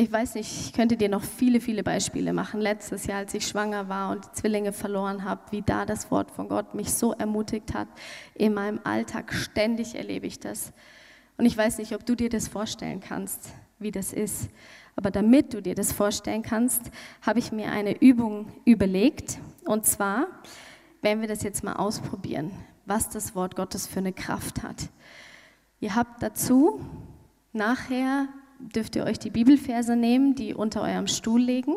Ich 0.00 0.12
weiß 0.12 0.36
nicht, 0.36 0.66
ich 0.66 0.72
könnte 0.72 0.96
dir 0.96 1.08
noch 1.08 1.24
viele, 1.24 1.60
viele 1.60 1.82
Beispiele 1.82 2.32
machen. 2.32 2.60
Letztes 2.60 3.06
Jahr, 3.06 3.18
als 3.18 3.34
ich 3.34 3.48
schwanger 3.48 3.88
war 3.88 4.12
und 4.12 4.36
Zwillinge 4.36 4.72
verloren 4.72 5.24
habe, 5.24 5.50
wie 5.50 5.62
da 5.62 5.84
das 5.84 6.12
Wort 6.12 6.30
von 6.30 6.48
Gott 6.48 6.72
mich 6.72 6.94
so 6.94 7.14
ermutigt 7.14 7.74
hat. 7.74 7.88
In 8.34 8.54
meinem 8.54 8.78
Alltag 8.84 9.34
ständig 9.34 9.96
erlebe 9.96 10.28
ich 10.28 10.38
das. 10.38 10.72
Und 11.38 11.46
ich 11.46 11.56
weiß 11.56 11.78
nicht, 11.78 11.94
ob 11.94 12.04
du 12.04 12.14
dir 12.14 12.28
das 12.28 12.48
vorstellen 12.48 13.00
kannst, 13.00 13.50
wie 13.78 13.90
das 13.90 14.12
ist. 14.12 14.50
Aber 14.96 15.10
damit 15.10 15.54
du 15.54 15.62
dir 15.62 15.74
das 15.74 15.92
vorstellen 15.92 16.42
kannst, 16.42 16.82
habe 17.22 17.38
ich 17.38 17.52
mir 17.52 17.70
eine 17.70 17.98
Übung 18.02 18.52
überlegt. 18.66 19.38
Und 19.64 19.86
zwar 19.86 20.26
werden 21.00 21.20
wir 21.20 21.28
das 21.28 21.42
jetzt 21.42 21.64
mal 21.64 21.74
ausprobieren, 21.74 22.50
was 22.84 23.08
das 23.08 23.34
Wort 23.34 23.56
Gottes 23.56 23.86
für 23.86 24.00
eine 24.00 24.12
Kraft 24.12 24.62
hat. 24.62 24.90
Ihr 25.80 25.94
habt 25.94 26.22
dazu 26.22 26.84
nachher 27.52 28.28
dürft 28.58 28.96
ihr 28.96 29.04
euch 29.04 29.18
die 29.18 29.30
Bibelverse 29.30 29.94
nehmen, 29.96 30.34
die 30.34 30.54
unter 30.54 30.82
eurem 30.82 31.06
Stuhl 31.06 31.40
liegen 31.40 31.76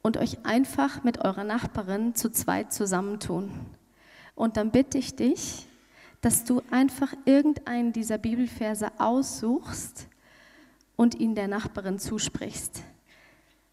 und 0.00 0.16
euch 0.16 0.44
einfach 0.44 1.04
mit 1.04 1.24
eurer 1.24 1.44
Nachbarin 1.44 2.14
zu 2.14 2.30
zweit 2.30 2.72
zusammentun. 2.72 3.50
Und 4.34 4.56
dann 4.56 4.70
bitte 4.70 4.98
ich 4.98 5.14
dich, 5.14 5.66
dass 6.22 6.44
du 6.44 6.62
einfach 6.70 7.12
irgendeinen 7.26 7.92
dieser 7.92 8.16
Bibelverse 8.16 8.88
aussuchst 8.98 10.08
und 10.96 11.16
ihn 11.16 11.34
der 11.34 11.48
Nachbarin 11.48 11.98
zusprichst. 11.98 12.82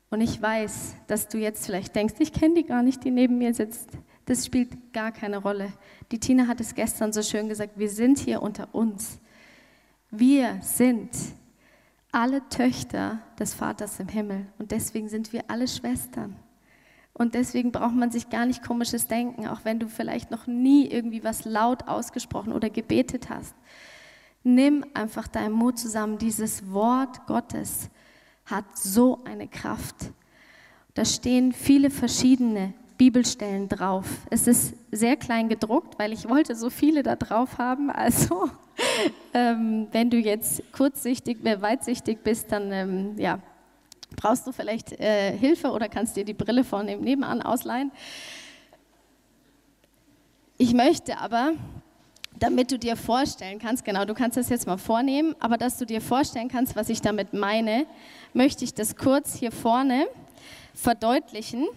Und 0.09 0.21
ich 0.21 0.41
weiß, 0.41 0.95
dass 1.07 1.27
du 1.27 1.37
jetzt 1.37 1.65
vielleicht 1.65 1.95
denkst, 1.95 2.15
ich 2.19 2.33
kenne 2.33 2.55
die 2.55 2.65
gar 2.65 2.81
nicht, 2.81 3.03
die 3.03 3.11
neben 3.11 3.37
mir 3.37 3.53
sitzt. 3.53 3.91
Das 4.25 4.45
spielt 4.45 4.91
gar 4.93 5.11
keine 5.11 5.37
Rolle. 5.37 5.71
Die 6.11 6.19
Tina 6.19 6.47
hat 6.47 6.59
es 6.59 6.73
gestern 6.73 7.13
so 7.13 7.21
schön 7.21 7.47
gesagt, 7.47 7.77
wir 7.77 7.89
sind 7.89 8.17
hier 8.17 8.41
unter 8.41 8.73
uns. 8.73 9.19
Wir 10.09 10.57
sind 10.61 11.11
alle 12.11 12.47
Töchter 12.49 13.19
des 13.37 13.53
Vaters 13.53 13.99
im 13.99 14.07
Himmel 14.07 14.47
und 14.57 14.71
deswegen 14.71 15.07
sind 15.07 15.31
wir 15.31 15.43
alle 15.47 15.67
Schwestern. 15.67 16.35
Und 17.19 17.35
deswegen 17.35 17.73
braucht 17.73 17.95
man 17.95 18.11
sich 18.11 18.29
gar 18.29 18.45
nicht 18.45 18.63
komisches 18.63 19.07
denken, 19.07 19.45
auch 19.45 19.59
wenn 19.65 19.77
du 19.77 19.89
vielleicht 19.89 20.31
noch 20.31 20.47
nie 20.47 20.87
irgendwie 20.87 21.21
was 21.21 21.43
laut 21.43 21.89
ausgesprochen 21.89 22.53
oder 22.53 22.69
gebetet 22.69 23.29
hast. 23.29 23.53
Nimm 24.45 24.85
einfach 24.93 25.27
deinen 25.27 25.51
Mut 25.51 25.77
zusammen. 25.77 26.17
Dieses 26.17 26.71
Wort 26.71 27.27
Gottes 27.27 27.89
hat 28.45 28.63
so 28.77 29.19
eine 29.25 29.49
Kraft. 29.49 29.95
Da 30.93 31.03
stehen 31.03 31.51
viele 31.51 31.89
verschiedene 31.89 32.73
Bibelstellen 32.97 33.67
drauf. 33.67 34.05
Es 34.29 34.47
ist 34.47 34.75
sehr 34.89 35.17
klein 35.17 35.49
gedruckt, 35.49 35.99
weil 35.99 36.13
ich 36.13 36.29
wollte 36.29 36.55
so 36.55 36.69
viele 36.69 37.03
da 37.03 37.17
drauf 37.17 37.57
haben. 37.57 37.91
Also 37.93 38.49
ähm, 39.33 39.87
wenn 39.91 40.09
du 40.09 40.15
jetzt 40.17 40.63
kurzsichtig, 40.71 41.45
äh, 41.45 41.61
weitsichtig 41.61 42.23
bist, 42.23 42.49
dann 42.53 42.71
ähm, 42.71 43.17
ja, 43.17 43.39
brauchst 44.19 44.45
du 44.45 44.51
vielleicht 44.51 44.91
äh, 44.99 45.35
Hilfe 45.37 45.71
oder 45.71 45.87
kannst 45.87 46.15
dir 46.17 46.25
die 46.25 46.33
Brille 46.33 46.63
von 46.63 46.85
dem 46.85 47.01
nebenan 47.01 47.41
ausleihen. 47.41 47.91
Ich 50.57 50.73
möchte 50.73 51.17
aber, 51.17 51.53
damit 52.37 52.71
du 52.71 52.77
dir 52.77 52.97
vorstellen 52.97 53.59
kannst, 53.59 53.85
genau, 53.85 54.03
du 54.03 54.13
kannst 54.13 54.35
das 54.35 54.49
jetzt 54.49 54.67
mal 54.67 54.77
vornehmen, 54.77 55.35
aber 55.39 55.57
dass 55.57 55.77
du 55.77 55.85
dir 55.85 56.01
vorstellen 56.01 56.49
kannst, 56.49 56.75
was 56.75 56.89
ich 56.89 57.01
damit 57.01 57.33
meine, 57.33 57.85
möchte 58.33 58.65
ich 58.65 58.73
das 58.73 58.97
kurz 58.97 59.35
hier 59.35 59.53
vorne 59.53 60.07
verdeutlichen, 60.73 61.67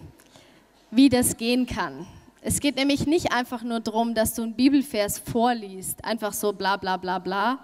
wie 0.91 1.07
das 1.07 1.37
gehen 1.37 1.65
kann. 1.65 2.05
Es 2.41 2.59
geht 2.59 2.75
nämlich 2.75 3.07
nicht 3.07 3.31
einfach 3.31 3.63
nur 3.63 3.79
darum, 3.79 4.13
dass 4.15 4.33
du 4.33 4.43
einen 4.43 4.53
Bibelvers 4.53 5.17
vorliest, 5.17 6.03
einfach 6.03 6.33
so 6.33 6.51
bla 6.51 6.75
bla 6.75 6.97
bla 6.97 7.19
bla, 7.19 7.59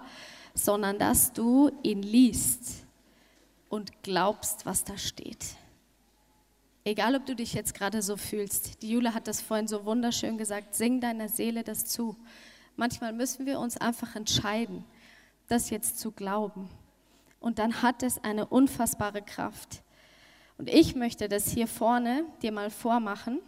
sondern 0.54 0.98
dass 0.98 1.34
du 1.34 1.70
ihn 1.82 2.02
liest 2.02 2.86
und 3.70 4.02
glaubst, 4.02 4.66
was 4.66 4.84
da 4.84 4.98
steht. 4.98 5.56
Egal, 6.84 7.14
ob 7.14 7.24
du 7.24 7.34
dich 7.34 7.54
jetzt 7.54 7.72
gerade 7.72 8.02
so 8.02 8.16
fühlst. 8.16 8.82
Die 8.82 8.90
Jule 8.90 9.14
hat 9.14 9.28
das 9.28 9.40
vorhin 9.40 9.68
so 9.68 9.84
wunderschön 9.86 10.36
gesagt, 10.36 10.74
sing 10.74 11.00
deiner 11.00 11.28
Seele 11.28 11.62
das 11.62 11.86
zu. 11.86 12.16
Manchmal 12.76 13.12
müssen 13.12 13.46
wir 13.46 13.60
uns 13.60 13.76
einfach 13.76 14.16
entscheiden, 14.16 14.84
das 15.48 15.70
jetzt 15.70 15.98
zu 16.00 16.10
glauben. 16.10 16.68
Und 17.38 17.58
dann 17.58 17.80
hat 17.80 18.02
es 18.02 18.22
eine 18.22 18.46
unfassbare 18.46 19.22
Kraft. 19.22 19.82
Und 20.58 20.68
ich 20.68 20.96
möchte 20.96 21.28
das 21.28 21.50
hier 21.50 21.68
vorne 21.68 22.24
dir 22.42 22.52
mal 22.52 22.70
vormachen. 22.70 23.40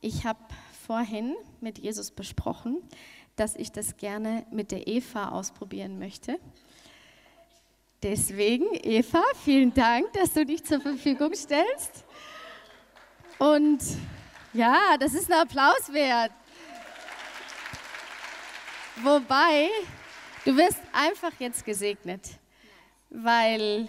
Ich 0.00 0.24
habe 0.24 0.40
vorhin 0.86 1.34
mit 1.60 1.78
Jesus 1.78 2.10
besprochen, 2.10 2.82
dass 3.36 3.56
ich 3.56 3.72
das 3.72 3.96
gerne 3.96 4.46
mit 4.50 4.70
der 4.70 4.86
Eva 4.86 5.30
ausprobieren 5.30 5.98
möchte. 5.98 6.38
Deswegen, 8.02 8.66
Eva, 8.82 9.22
vielen 9.44 9.72
Dank, 9.72 10.12
dass 10.14 10.32
du 10.32 10.44
dich 10.44 10.64
zur 10.64 10.80
Verfügung 10.80 11.32
stellst. 11.34 12.04
Und 13.38 13.80
ja, 14.52 14.96
das 14.98 15.14
ist 15.14 15.30
ein 15.30 15.40
Applaus 15.40 15.92
wert. 15.92 16.32
Wobei, 19.04 19.68
du 20.44 20.56
wirst 20.56 20.80
einfach 20.92 21.30
jetzt 21.38 21.64
gesegnet, 21.64 22.28
weil 23.08 23.88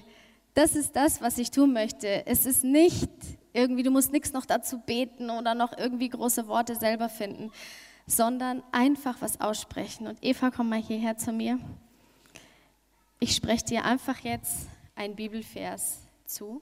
das 0.54 0.76
ist 0.76 0.96
das, 0.96 1.20
was 1.20 1.40
ich 1.40 1.50
tun 1.50 1.74
möchte. 1.74 2.28
Es 2.28 2.46
ist 2.46 2.64
nicht 2.64 3.10
irgendwie, 3.52 3.82
du 3.82 3.90
musst 3.90 4.12
nichts 4.12 4.32
noch 4.32 4.46
dazu 4.46 4.78
beten 4.80 5.32
oder 5.32 5.56
noch 5.56 5.76
irgendwie 5.76 6.10
große 6.10 6.48
Worte 6.48 6.76
selber 6.76 7.10
finden, 7.10 7.52
sondern 8.06 8.62
einfach 8.72 9.22
was 9.22 9.42
aussprechen. 9.42 10.06
Und 10.06 10.20
Eva, 10.22 10.52
komm 10.52 10.70
mal 10.70 10.82
hierher 10.82 11.18
zu 11.18 11.32
mir. 11.32 11.58
Ich 13.24 13.38
spreche 13.38 13.64
dir 13.64 13.86
einfach 13.86 14.20
jetzt 14.20 14.68
ein 14.96 15.16
Bibelvers 15.16 16.02
zu. 16.26 16.62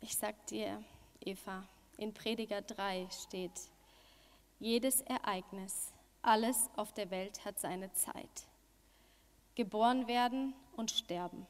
Ich 0.00 0.16
sag 0.16 0.46
dir, 0.46 0.82
Eva, 1.20 1.68
in 1.98 2.14
Prediger 2.14 2.62
3 2.62 3.08
steht, 3.10 3.60
jedes 4.58 5.02
Ereignis, 5.02 5.92
alles 6.22 6.70
auf 6.74 6.94
der 6.94 7.10
Welt 7.10 7.44
hat 7.44 7.60
seine 7.60 7.92
Zeit. 7.92 8.48
Geboren 9.54 10.08
werden 10.08 10.54
und 10.74 10.90
sterben 10.92 11.46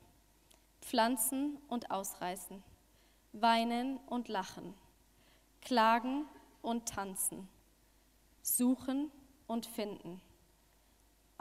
pflanzen 0.81 1.57
und 1.69 1.93
ausreißen, 1.93 2.65
weinen 3.33 3.99
und 4.09 4.27
lachen, 4.27 4.75
klagen 5.61 6.25
und 6.63 6.89
tanzen, 6.89 7.49
suchen 8.43 9.13
und 9.47 9.67
finden, 9.67 10.21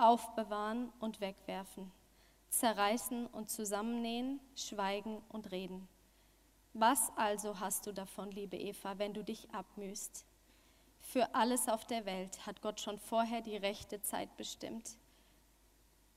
aufbewahren 0.02 0.92
und 1.00 1.22
wegwerfen, 1.22 1.92
zerreißen 2.50 3.28
und 3.28 3.50
zusammennähen, 3.50 4.40
schweigen 4.56 5.22
und 5.30 5.52
reden. 5.52 5.88
Was 6.74 7.12
also 7.16 7.60
hast 7.60 7.86
du 7.86 7.94
davon, 7.94 8.32
liebe 8.32 8.58
Eva, 8.58 8.98
wenn 8.98 9.14
du 9.14 9.24
dich 9.24 9.50
abmühst? 9.52 10.26
Für 11.02 11.36
alles 11.36 11.68
auf 11.68 11.86
der 11.86 12.06
Welt 12.06 12.46
hat 12.46 12.62
Gott 12.62 12.80
schon 12.80 12.98
vorher 12.98 13.42
die 13.42 13.58
rechte 13.58 14.02
Zeit 14.02 14.36
bestimmt. 14.38 14.98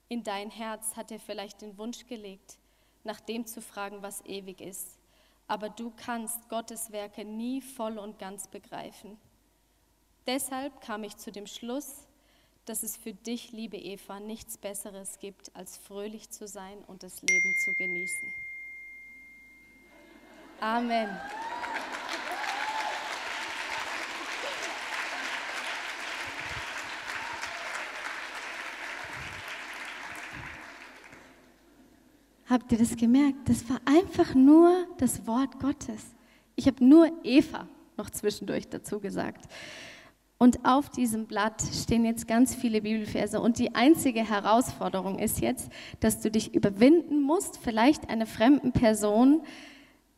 In 0.09 0.23
dein 0.23 0.51
Herz 0.51 0.97
hat 0.97 1.11
er 1.11 1.19
vielleicht 1.19 1.61
den 1.61 1.77
Wunsch 1.77 2.07
gelegt, 2.07 2.59
nach 3.03 3.21
dem 3.21 3.47
zu 3.47 3.61
fragen, 3.61 4.03
was 4.03 4.25
ewig 4.25 4.61
ist. 4.61 4.99
Aber 5.47 5.69
du 5.69 5.93
kannst 5.97 6.49
Gottes 6.49 6.91
Werke 6.93 7.25
nie 7.25 7.61
voll 7.61 7.99
und 7.99 8.19
ganz 8.19 8.49
begreifen. 8.49 9.19
Deshalb 10.27 10.81
kam 10.81 11.05
ich 11.05 11.17
zu 11.17 11.33
dem 11.33 11.47
Schluss, 11.47 12.07
dass 12.65 12.83
es 12.83 12.97
für 12.97 13.13
dich, 13.13 13.53
liebe 13.53 13.77
Eva, 13.77 14.21
nichts 14.21 14.57
Besseres 14.57 15.19
gibt, 15.19 15.55
als 15.55 15.77
fröhlich 15.77 16.31
zu 16.31 16.47
sein 16.47 16.79
und 16.87 17.03
das 17.03 17.23
Leben 17.23 17.55
zu 17.65 17.75
genießen. 17.75 18.33
Amen. 20.61 21.09
Habt 32.49 32.71
ihr 32.73 32.79
das 32.79 32.97
gemerkt? 32.97 33.49
Das 33.49 33.69
war 33.69 33.81
einfach 33.85 34.35
nur 34.35 34.87
das 34.99 35.27
Wort 35.27 35.59
Gottes. 35.59 36.15
Ich 36.57 36.67
habe 36.67 36.85
nur 36.85 37.11
Eva 37.25 37.67
noch 37.97 38.11
zwischendurch 38.11 38.69
dazu 38.69 39.01
gesagt. 39.01 39.49
Und 40.45 40.63
auf 40.63 40.91
diesem 40.91 41.25
Blatt 41.25 41.63
stehen 41.73 42.05
jetzt 42.05 42.29
ganz 42.29 42.55
viele 42.55 42.83
Bibelverse. 42.83 43.41
Und 43.41 43.59
die 43.59 43.75
einzige 43.75 44.29
Herausforderung 44.29 45.19
ist 45.19 45.41
jetzt, 45.41 45.71
dass 46.01 46.21
du 46.21 46.31
dich 46.31 46.55
überwinden 46.55 47.23
musst, 47.23 47.57
vielleicht 47.57 48.11
einer 48.11 48.27
fremden 48.27 48.71
Person 48.73 49.41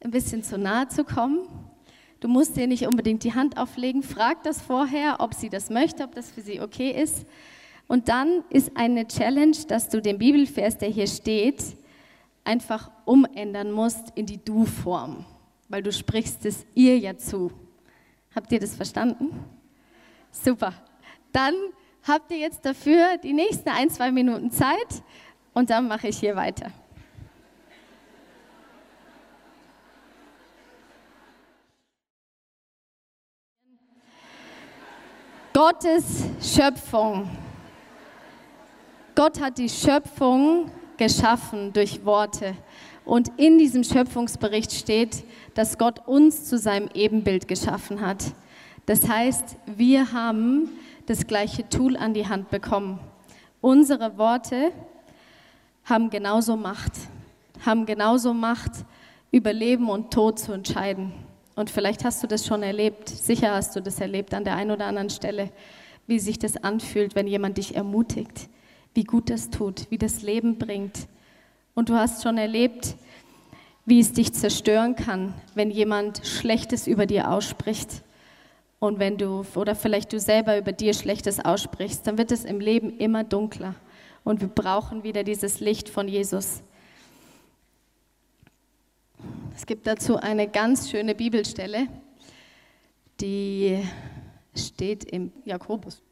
ein 0.03 0.11
bisschen 0.11 0.43
zu 0.43 0.59
nahe 0.59 0.89
zu 0.89 1.05
kommen. 1.05 1.47
Du 2.19 2.27
musst 2.27 2.57
dir 2.57 2.67
nicht 2.67 2.89
unbedingt 2.89 3.23
die 3.23 3.35
Hand 3.35 3.57
auflegen. 3.57 4.03
Frag 4.03 4.43
das 4.43 4.61
vorher, 4.61 5.19
ob 5.21 5.33
sie 5.33 5.49
das 5.49 5.71
möchte, 5.71 6.03
ob 6.03 6.17
das 6.17 6.33
für 6.33 6.41
sie 6.41 6.61
okay 6.61 6.91
ist. 6.91 7.25
Und 7.87 8.09
dann 8.09 8.43
ist 8.51 8.73
eine 8.77 9.07
Challenge, 9.07 9.57
dass 9.69 9.91
du 9.91 10.03
den 10.03 10.19
Bibelvers, 10.19 10.77
der 10.77 10.89
hier 10.89 11.07
steht, 11.07 11.62
einfach 12.43 12.91
umändern 13.05 13.71
musst 13.71 14.11
in 14.17 14.27
die 14.27 14.45
Du-Form, 14.45 15.25
weil 15.69 15.85
du 15.85 15.93
sprichst 15.93 16.45
es 16.47 16.67
ihr 16.75 16.99
ja 16.99 17.17
zu. 17.17 17.53
Habt 18.35 18.51
ihr 18.51 18.59
das 18.59 18.75
verstanden? 18.75 19.31
Super. 20.42 20.72
Dann 21.33 21.55
habt 22.07 22.31
ihr 22.31 22.38
jetzt 22.38 22.64
dafür 22.64 23.18
die 23.22 23.33
nächsten 23.33 23.68
ein, 23.68 23.90
zwei 23.90 24.12
Minuten 24.12 24.51
Zeit 24.51 25.03
und 25.55 25.70
dann 25.70 25.88
mache 25.88 26.09
ich 26.09 26.18
hier 26.18 26.37
weiter. 26.37 26.70
Gottes 35.53 36.25
Schöpfung. 36.42 37.31
Gott 39.14 39.40
hat 39.40 39.57
die 39.57 39.70
Schöpfung 39.70 40.70
geschaffen 40.99 41.72
durch 41.72 42.05
Worte. 42.05 42.55
Und 43.07 43.31
in 43.38 43.57
diesem 43.57 43.83
Schöpfungsbericht 43.83 44.72
steht, 44.72 45.25
dass 45.55 45.79
Gott 45.79 46.07
uns 46.07 46.44
zu 46.44 46.59
seinem 46.59 46.90
Ebenbild 46.92 47.49
geschaffen 47.49 48.03
hat. 48.03 48.35
Das 48.87 49.09
heißt, 49.09 49.57
wir 49.66 50.12
haben 50.12 50.70
das 51.07 51.27
gleiche 51.27 51.68
Tool 51.68 51.96
an 51.96 52.14
die 52.14 52.29
Hand 52.29 52.51
bekommen. 52.51 53.01
Unsere 53.61 54.16
Worte 54.16 54.72
haben 55.85 56.11
genauso 56.11 56.57
Macht, 56.57 56.92
haben 57.64 57.85
genauso 57.85 58.33
Macht, 58.33 58.72
über 59.33 59.53
Leben 59.53 59.88
und 59.88 60.12
Tod 60.12 60.38
zu 60.38 60.53
entscheiden. 60.53 61.12
Und 61.57 61.70
vielleicht 61.70 62.05
hast 62.05 62.22
du 62.22 62.27
das 62.27 62.46
schon 62.46 62.62
erlebt, 62.62 63.09
sicher 63.09 63.53
hast 63.53 63.75
du 63.75 63.81
das 63.81 64.01
erlebt 64.01 64.35
an 64.35 64.44
der 64.44 64.55
einen 64.55 64.70
oder 64.70 64.87
anderen 64.87 65.11
Stelle, 65.11 65.51
wie 66.07 66.18
sich 66.18 66.38
das 66.38 66.57
anfühlt, 66.57 67.14
wenn 67.14 67.27
jemand 67.27 67.59
dich 67.59 67.75
ermutigt, 67.75 68.49
wie 68.94 69.05
gut 69.05 69.31
das 69.31 69.51
tut, 69.51 69.90
wie 69.90 69.99
das 69.99 70.22
Leben 70.22 70.59
bringt. 70.59 71.09
Und 71.75 71.88
du 71.88 71.94
hast 71.94 72.22
schon 72.22 72.38
erlebt, 72.38 72.94
wie 73.85 74.01
es 74.01 74.12
dich 74.12 74.33
zerstören 74.33 74.96
kann, 74.96 75.35
wenn 75.55 75.70
jemand 75.70 76.27
Schlechtes 76.27 76.87
über 76.87 77.07
dir 77.07 77.31
ausspricht. 77.31 78.03
Und 78.79 78.99
wenn 78.99 79.17
du, 79.17 79.45
oder 79.55 79.75
vielleicht 79.75 80.12
du 80.12 80.21
selber 80.21 80.59
über 80.59 80.73
dir 80.73 80.93
Schlechtes 80.93 81.45
aussprichst, 81.45 82.07
dann 82.07 82.19
wird 82.19 82.31
es 82.31 82.45
im 82.45 82.61
Leben 82.61 82.99
immer 82.99 83.25
dunkler. 83.25 83.75
Und 84.23 84.41
wir 84.41 84.49
brauchen 84.49 85.03
wieder 85.03 85.25
dieses 85.25 85.61
Licht 85.61 85.89
von 85.89 86.09
Jesus. 86.09 86.62
Es 89.55 89.65
gibt 89.65 89.87
dazu 89.87 90.17
eine 90.17 90.49
ganz 90.49 90.91
schöne 90.91 91.15
Bibelstelle, 91.15 91.89
die 93.21 93.83
steht 94.55 95.05
im 95.05 95.33
Jakobus. 95.45 96.03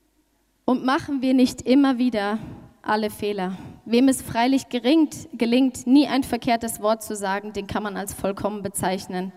Und 0.64 0.84
machen 0.84 1.20
wir 1.20 1.34
nicht 1.34 1.62
immer 1.62 1.98
wieder 1.98 2.38
alle 2.80 3.10
Fehler. 3.10 3.56
Wem 3.84 4.08
es 4.08 4.22
freilich 4.22 4.70
gelingt, 4.70 5.28
gelingt, 5.34 5.86
nie 5.86 6.06
ein 6.06 6.24
verkehrtes 6.24 6.80
Wort 6.80 7.02
zu 7.02 7.14
sagen, 7.16 7.52
den 7.52 7.66
kann 7.66 7.82
man 7.82 7.96
als 7.96 8.14
vollkommen 8.14 8.62
bezeichnen. 8.62 9.32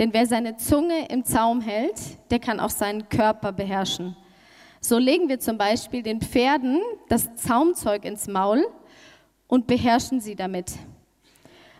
Denn 0.00 0.14
wer 0.14 0.26
seine 0.26 0.56
Zunge 0.56 1.08
im 1.08 1.26
Zaum 1.26 1.60
hält, 1.60 2.00
der 2.30 2.38
kann 2.38 2.58
auch 2.58 2.70
seinen 2.70 3.10
Körper 3.10 3.52
beherrschen. 3.52 4.16
So 4.80 4.96
legen 4.96 5.28
wir 5.28 5.40
zum 5.40 5.58
Beispiel 5.58 6.02
den 6.02 6.22
Pferden 6.22 6.80
das 7.10 7.34
Zaumzeug 7.36 8.06
ins 8.06 8.26
Maul 8.26 8.66
und 9.46 9.66
beherrschen 9.66 10.22
sie 10.22 10.34
damit. 10.34 10.72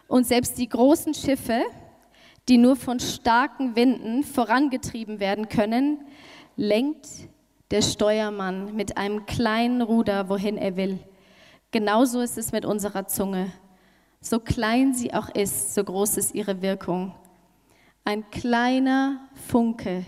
Und 0.06 0.26
selbst 0.26 0.58
die 0.58 0.68
großen 0.68 1.14
Schiffe, 1.14 1.62
die 2.46 2.58
nur 2.58 2.76
von 2.76 3.00
starken 3.00 3.74
Winden 3.74 4.22
vorangetrieben 4.22 5.18
werden 5.18 5.48
können, 5.48 6.04
lenkt 6.56 7.08
der 7.70 7.80
Steuermann 7.80 8.76
mit 8.76 8.98
einem 8.98 9.24
kleinen 9.24 9.80
Ruder, 9.80 10.28
wohin 10.28 10.58
er 10.58 10.76
will. 10.76 10.98
Genauso 11.70 12.20
ist 12.20 12.36
es 12.36 12.52
mit 12.52 12.66
unserer 12.66 13.06
Zunge. 13.06 13.50
So 14.20 14.40
klein 14.40 14.92
sie 14.92 15.14
auch 15.14 15.30
ist, 15.30 15.74
so 15.74 15.82
groß 15.82 16.18
ist 16.18 16.34
ihre 16.34 16.60
Wirkung. 16.60 17.14
Ein 18.04 18.28
kleiner 18.30 19.28
Funke 19.34 20.04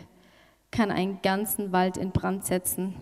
kann 0.70 0.90
einen 0.90 1.20
ganzen 1.22 1.72
Wald 1.72 1.96
in 1.96 2.10
Brand 2.10 2.44
setzen. 2.44 2.94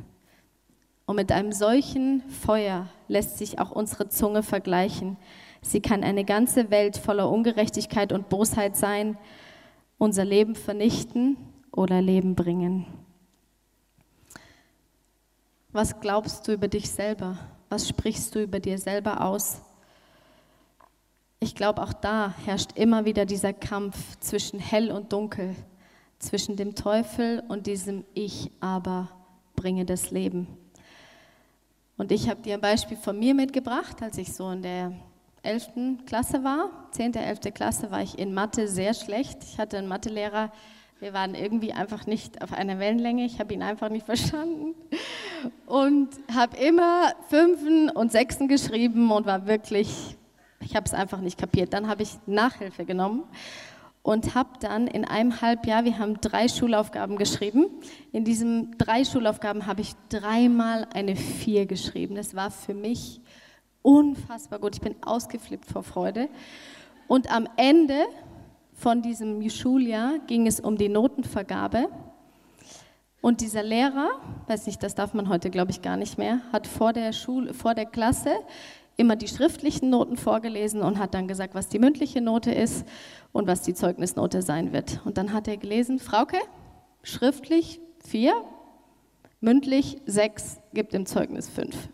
Und 1.07 1.17
mit 1.17 1.33
einem 1.33 1.53
solchen 1.53 2.23
Feuer 2.29 2.89
lässt 3.09 3.39
sich 3.39 3.59
auch 3.59 3.71
unsere 3.71 4.09
Zunge 4.09 4.43
vergleichen. 4.43 5.17
Sie 5.63 5.81
kann 5.81 6.05
eine 6.05 6.25
ganze 6.25 6.71
Welt 6.71 6.97
voller 6.97 7.31
Ungerechtigkeit 7.31 8.13
und 8.13 8.29
Bosheit 8.29 8.77
sein, 8.77 9.17
unser 9.99 10.25
Leben 10.25 10.55
vernichten 10.55 11.37
oder 11.73 12.01
Leben 12.01 12.35
bringen. 12.35 12.87
Was 15.73 16.01
glaubst 16.01 16.49
du 16.49 16.53
über 16.53 16.69
dich 16.69 16.91
selber? 16.91 17.39
Was 17.69 17.89
sprichst 17.89 18.35
du 18.35 18.43
über 18.43 18.59
dir 18.59 18.79
selber 18.79 19.25
aus? 19.25 19.63
Ich 21.43 21.55
glaube, 21.55 21.83
auch 21.83 21.95
da 21.95 22.35
herrscht 22.45 22.73
immer 22.75 23.07
wieder 23.07 23.25
dieser 23.25 23.55
Kampf 23.55 23.97
zwischen 24.21 24.61
hell 24.61 24.91
und 24.91 25.11
dunkel, 25.11 25.57
zwischen 26.19 26.55
dem 26.55 26.75
Teufel 26.75 27.43
und 27.49 27.67
diesem 27.67 28.05
Ich 28.13 28.51
aber 28.61 29.09
bringe 29.57 29.87
das 29.87 30.11
Leben. 30.11 30.49
Und 31.97 32.13
ich 32.13 32.29
habe 32.29 32.43
dir 32.43 32.55
ein 32.55 32.61
Beispiel 32.61 32.99
von 32.99 33.19
mir 33.19 33.35
mitgebracht, 33.35 34.03
als 34.03 34.19
ich 34.19 34.35
so 34.35 34.51
in 34.51 34.61
der 34.61 34.93
11. 35.43 36.05
Klasse 36.05 36.45
war, 36.45 36.69
10., 36.91 37.15
11. 37.15 37.41
Klasse, 37.55 37.91
war 37.91 38.03
ich 38.03 38.19
in 38.19 38.35
Mathe 38.35 38.69
sehr 38.69 38.93
schlecht. 38.93 39.43
Ich 39.43 39.59
hatte 39.59 39.79
einen 39.79 39.89
Mathelehrer, 39.89 40.53
wir 40.99 41.15
waren 41.15 41.35
irgendwie 41.35 41.73
einfach 41.73 42.07
nicht 42.07 42.43
auf 42.43 42.53
einer 42.53 42.79
Wellenlänge. 42.79 43.25
Ich 43.25 43.41
habe 43.41 43.55
ihn 43.55 43.63
einfach 43.63 43.89
nicht 43.89 44.05
verstanden 44.13 44.75
und 45.65 46.11
habe 46.35 46.59
immer 46.59 47.15
Fünfen 47.31 47.89
und 47.89 48.13
Sechsen 48.13 48.47
geschrieben 48.47 49.11
und 49.11 49.25
war 49.25 49.47
wirklich, 49.47 50.19
ich 50.63 50.77
habe 50.77 50.87
es 50.87 50.95
einfach 50.95 51.21
nicht 51.21 51.39
kapiert. 51.39 51.73
Dann 51.73 51.89
habe 51.89 52.03
ich 52.03 52.19
Nachhilfe 52.27 52.85
genommen 52.85 53.25
und 54.03 54.35
habe 54.35 54.51
dann 54.61 54.87
in 54.87 55.05
einem 55.05 55.41
Halbjahr, 55.41 55.85
wir 55.85 55.99
haben 55.99 56.21
drei 56.21 56.49
Schulaufgaben 56.49 57.17
geschrieben. 57.17 57.67
In 58.13 58.25
diesen 58.25 58.77
drei 58.79 59.05
Schulaufgaben 59.05 59.67
habe 59.67 59.81
ich 59.81 59.95
dreimal 60.09 60.87
eine 60.95 61.17
Vier 61.17 61.67
geschrieben. 61.67 62.15
Das 62.15 62.35
war 62.35 62.51
für 62.51 62.75
mich 62.75 63.21
unfassbar 63.83 64.59
gut. 64.59 64.75
Ich 64.75 64.81
bin 64.81 64.97
ausgeflippt 65.03 65.67
vor 65.67 65.83
Freude. 65.83 66.29
Und 67.09 67.33
am 67.35 67.49
Ende 67.57 68.05
von 68.73 69.03
diesem 69.03 69.49
Schuljahr 69.51 70.19
ging 70.27 70.47
es 70.47 70.61
um 70.61 70.77
die 70.77 70.89
Notenvergabe. 70.89 71.89
Und 73.21 73.43
dieser 73.43 73.63
Lehrer, 73.63 74.09
weiß 74.47 74.67
nicht, 74.67 74.83
das 74.83 74.95
darf 74.95 75.13
man 75.13 75.29
heute, 75.29 75.51
glaube 75.51 75.71
ich, 75.71 75.83
gar 75.83 75.99
nicht 75.99 76.17
mehr, 76.17 76.41
hat 76.53 76.67
vor 76.67 76.95
der, 76.95 77.13
Schule, 77.13 77.53
vor 77.53 77.75
der 77.75 77.85
Klasse 77.85 78.33
immer 78.97 79.17
die 79.17 79.29
schriftlichen 79.29 79.91
Noten 79.91 80.17
vorgelesen 80.17 80.83
und 80.83 80.99
hat 80.99 81.15
dann 81.15 81.29
gesagt, 81.29 81.55
was 81.55 81.69
die 81.69 81.79
mündliche 81.79 82.21
Note 82.21 82.53
ist 82.53 82.87
und 83.33 83.47
was 83.47 83.63
die 83.63 83.75
Zeugnisnote 83.75 84.43
sein 84.43 84.73
wird. 84.73 85.01
Und 85.05 85.17
dann 85.17 85.33
hat 85.33 85.49
er 85.49 85.57
gelesen, 85.57 85.99
Frauke, 85.99 86.37
schriftlich 87.03 87.81
vier, 88.05 88.35
mündlich 89.41 89.99
sechs, 90.07 90.61
gibt 90.75 90.95
im 90.95 91.07
Zeugnis 91.07 91.49
fünf. 91.49 91.89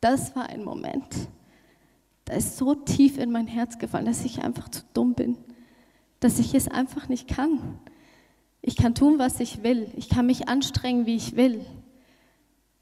Das 0.00 0.36
war 0.36 0.48
ein 0.48 0.64
Moment, 0.64 1.28
da 2.26 2.34
ist 2.34 2.56
so 2.56 2.74
tief 2.74 3.18
in 3.18 3.30
mein 3.30 3.46
Herz 3.46 3.78
gefallen, 3.78 4.06
dass 4.06 4.24
ich 4.24 4.42
einfach 4.42 4.68
zu 4.68 4.82
dumm 4.94 5.14
bin, 5.14 5.36
dass 6.20 6.38
ich 6.38 6.54
es 6.54 6.68
einfach 6.68 7.08
nicht 7.08 7.28
kann. 7.28 7.78
Ich 8.62 8.76
kann 8.76 8.94
tun, 8.94 9.18
was 9.18 9.40
ich 9.40 9.62
will. 9.62 9.90
Ich 9.96 10.08
kann 10.08 10.26
mich 10.26 10.48
anstrengen, 10.48 11.04
wie 11.04 11.16
ich 11.16 11.36
will. 11.36 11.64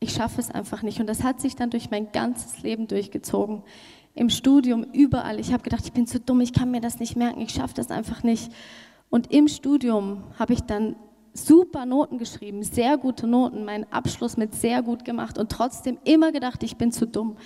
Ich 0.02 0.12
schaffe 0.12 0.40
es 0.40 0.50
einfach 0.50 0.82
nicht. 0.82 1.00
Und 1.00 1.06
das 1.06 1.22
hat 1.22 1.40
sich 1.40 1.54
dann 1.54 1.70
durch 1.70 1.90
mein 1.90 2.10
ganzes 2.10 2.62
Leben 2.62 2.88
durchgezogen. 2.88 3.62
Im 4.14 4.30
Studium, 4.30 4.84
überall. 4.92 5.38
Ich 5.38 5.52
habe 5.52 5.62
gedacht, 5.62 5.84
ich 5.84 5.92
bin 5.92 6.06
zu 6.06 6.20
dumm, 6.20 6.40
ich 6.40 6.52
kann 6.52 6.70
mir 6.70 6.80
das 6.80 6.98
nicht 6.98 7.16
merken, 7.16 7.40
ich 7.40 7.52
schaffe 7.52 7.74
das 7.74 7.90
einfach 7.90 8.22
nicht. 8.22 8.52
Und 9.10 9.32
im 9.32 9.46
Studium 9.48 10.24
habe 10.38 10.52
ich 10.52 10.60
dann 10.62 10.96
super 11.34 11.86
Noten 11.86 12.18
geschrieben, 12.18 12.62
sehr 12.62 12.98
gute 12.98 13.26
Noten, 13.26 13.64
meinen 13.64 13.90
Abschluss 13.90 14.36
mit 14.36 14.54
sehr 14.54 14.82
gut 14.82 15.04
gemacht 15.04 15.38
und 15.38 15.50
trotzdem 15.50 15.98
immer 16.04 16.32
gedacht, 16.32 16.62
ich 16.62 16.76
bin 16.76 16.92
zu 16.92 17.06
dumm. 17.06 17.36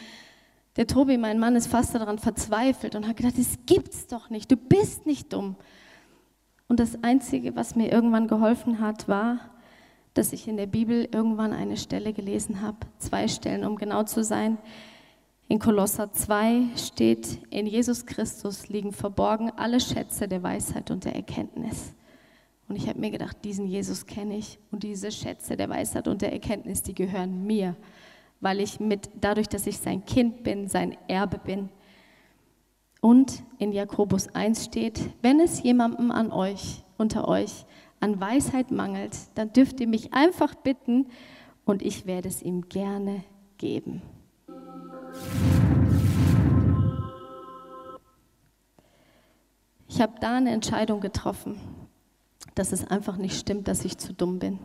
Der 0.76 0.86
Tobi, 0.86 1.18
mein 1.18 1.38
Mann, 1.38 1.56
ist 1.56 1.68
fast 1.68 1.94
daran 1.94 2.18
verzweifelt 2.18 2.96
und 2.96 3.06
hat 3.06 3.16
gedacht, 3.16 3.38
das 3.38 3.58
gibt's 3.66 4.06
doch 4.06 4.30
nicht, 4.30 4.50
du 4.50 4.56
bist 4.56 5.06
nicht 5.06 5.32
dumm. 5.32 5.56
Und 6.68 6.80
das 6.80 7.02
Einzige, 7.04 7.54
was 7.54 7.76
mir 7.76 7.92
irgendwann 7.92 8.26
geholfen 8.26 8.80
hat, 8.80 9.08
war, 9.08 9.38
dass 10.16 10.32
ich 10.32 10.48
in 10.48 10.56
der 10.56 10.66
Bibel 10.66 11.08
irgendwann 11.12 11.52
eine 11.52 11.76
Stelle 11.76 12.12
gelesen 12.12 12.62
habe, 12.62 12.78
zwei 12.98 13.28
Stellen, 13.28 13.64
um 13.64 13.76
genau 13.76 14.02
zu 14.02 14.24
sein. 14.24 14.58
In 15.48 15.58
Kolosser 15.58 16.12
2 16.12 16.76
steht, 16.76 17.38
in 17.50 17.66
Jesus 17.66 18.06
Christus 18.06 18.68
liegen 18.68 18.92
verborgen 18.92 19.50
alle 19.56 19.80
Schätze 19.80 20.26
der 20.26 20.42
Weisheit 20.42 20.90
und 20.90 21.04
der 21.04 21.14
Erkenntnis. 21.14 21.94
Und 22.68 22.76
ich 22.76 22.88
habe 22.88 22.98
mir 22.98 23.10
gedacht, 23.10 23.36
diesen 23.44 23.66
Jesus 23.66 24.06
kenne 24.06 24.36
ich 24.36 24.58
und 24.72 24.82
diese 24.82 25.12
Schätze 25.12 25.56
der 25.56 25.68
Weisheit 25.68 26.08
und 26.08 26.20
der 26.20 26.32
Erkenntnis, 26.32 26.82
die 26.82 26.94
gehören 26.94 27.46
mir 27.46 27.76
weil 28.40 28.60
ich 28.60 28.80
mit, 28.80 29.10
dadurch, 29.20 29.48
dass 29.48 29.66
ich 29.66 29.78
sein 29.78 30.04
Kind 30.04 30.42
bin, 30.42 30.68
sein 30.68 30.96
Erbe 31.08 31.38
bin. 31.38 31.68
Und 33.00 33.42
in 33.58 33.72
Jakobus 33.72 34.28
1 34.34 34.64
steht, 34.64 35.00
wenn 35.22 35.40
es 35.40 35.62
jemandem 35.62 36.10
an 36.10 36.32
euch, 36.32 36.82
unter 36.98 37.28
euch, 37.28 37.66
an 38.00 38.20
Weisheit 38.20 38.70
mangelt, 38.70 39.16
dann 39.34 39.52
dürft 39.52 39.80
ihr 39.80 39.88
mich 39.88 40.12
einfach 40.12 40.54
bitten 40.54 41.06
und 41.64 41.82
ich 41.82 42.06
werde 42.06 42.28
es 42.28 42.42
ihm 42.42 42.68
gerne 42.68 43.24
geben. 43.58 44.02
Ich 49.88 50.00
habe 50.00 50.14
da 50.20 50.36
eine 50.36 50.50
Entscheidung 50.50 51.00
getroffen. 51.00 51.58
dass 52.54 52.72
es 52.72 52.86
einfach 52.86 53.18
nicht 53.18 53.38
stimmt, 53.38 53.68
dass 53.68 53.84
ich 53.84 53.98
zu 53.98 54.12
dumm 54.12 54.38
bin. 54.38 54.58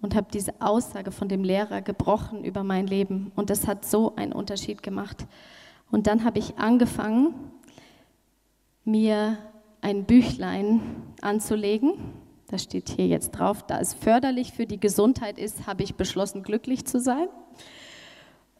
Und 0.00 0.16
habe 0.16 0.26
diese 0.32 0.60
Aussage 0.60 1.12
von 1.12 1.28
dem 1.28 1.44
Lehrer 1.44 1.80
gebrochen 1.80 2.44
über 2.44 2.64
mein 2.64 2.88
Leben. 2.88 3.30
Und 3.36 3.48
das 3.48 3.68
hat 3.68 3.84
so 3.84 4.16
einen 4.16 4.32
Unterschied 4.32 4.82
gemacht. 4.82 5.26
Und 5.90 6.08
dann 6.08 6.24
habe 6.24 6.40
ich 6.40 6.58
angefangen, 6.58 7.34
mir 8.84 9.38
ein 9.80 10.04
Büchlein 10.04 10.80
anzulegen. 11.20 11.92
Da 12.52 12.58
steht 12.58 12.90
hier 12.90 13.06
jetzt 13.06 13.30
drauf, 13.30 13.62
da 13.66 13.80
es 13.80 13.94
förderlich 13.94 14.52
für 14.52 14.66
die 14.66 14.78
Gesundheit 14.78 15.38
ist, 15.38 15.66
habe 15.66 15.82
ich 15.84 15.94
beschlossen, 15.94 16.42
glücklich 16.42 16.84
zu 16.84 17.00
sein. 17.00 17.28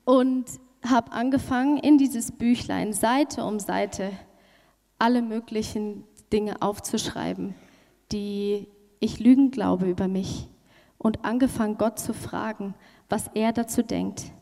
Und 0.07 0.47
habe 0.83 1.13
angefangen, 1.13 1.77
in 1.77 1.99
dieses 1.99 2.33
Büchlein 2.33 2.95
Seite 2.95 3.45
um 3.45 3.59
Seite 3.59 4.11
alle 4.99 5.21
möglichen 5.21 6.05
Dinge 6.33 6.63
aufzuschreiben, 6.63 7.55
die 8.13 8.67
ich 8.99 9.21
Lügen 9.21 9.51
glaube 9.51 9.91
über 9.91 10.09
mich 10.09 10.49
und 10.97 11.27
angefangen, 11.27 11.77
Gott 11.77 11.99
zu 11.99 12.15
fragen, 12.15 12.73
was 13.11 13.29
er 13.35 13.53
dazu 13.53 13.83
denkt. 13.83 14.33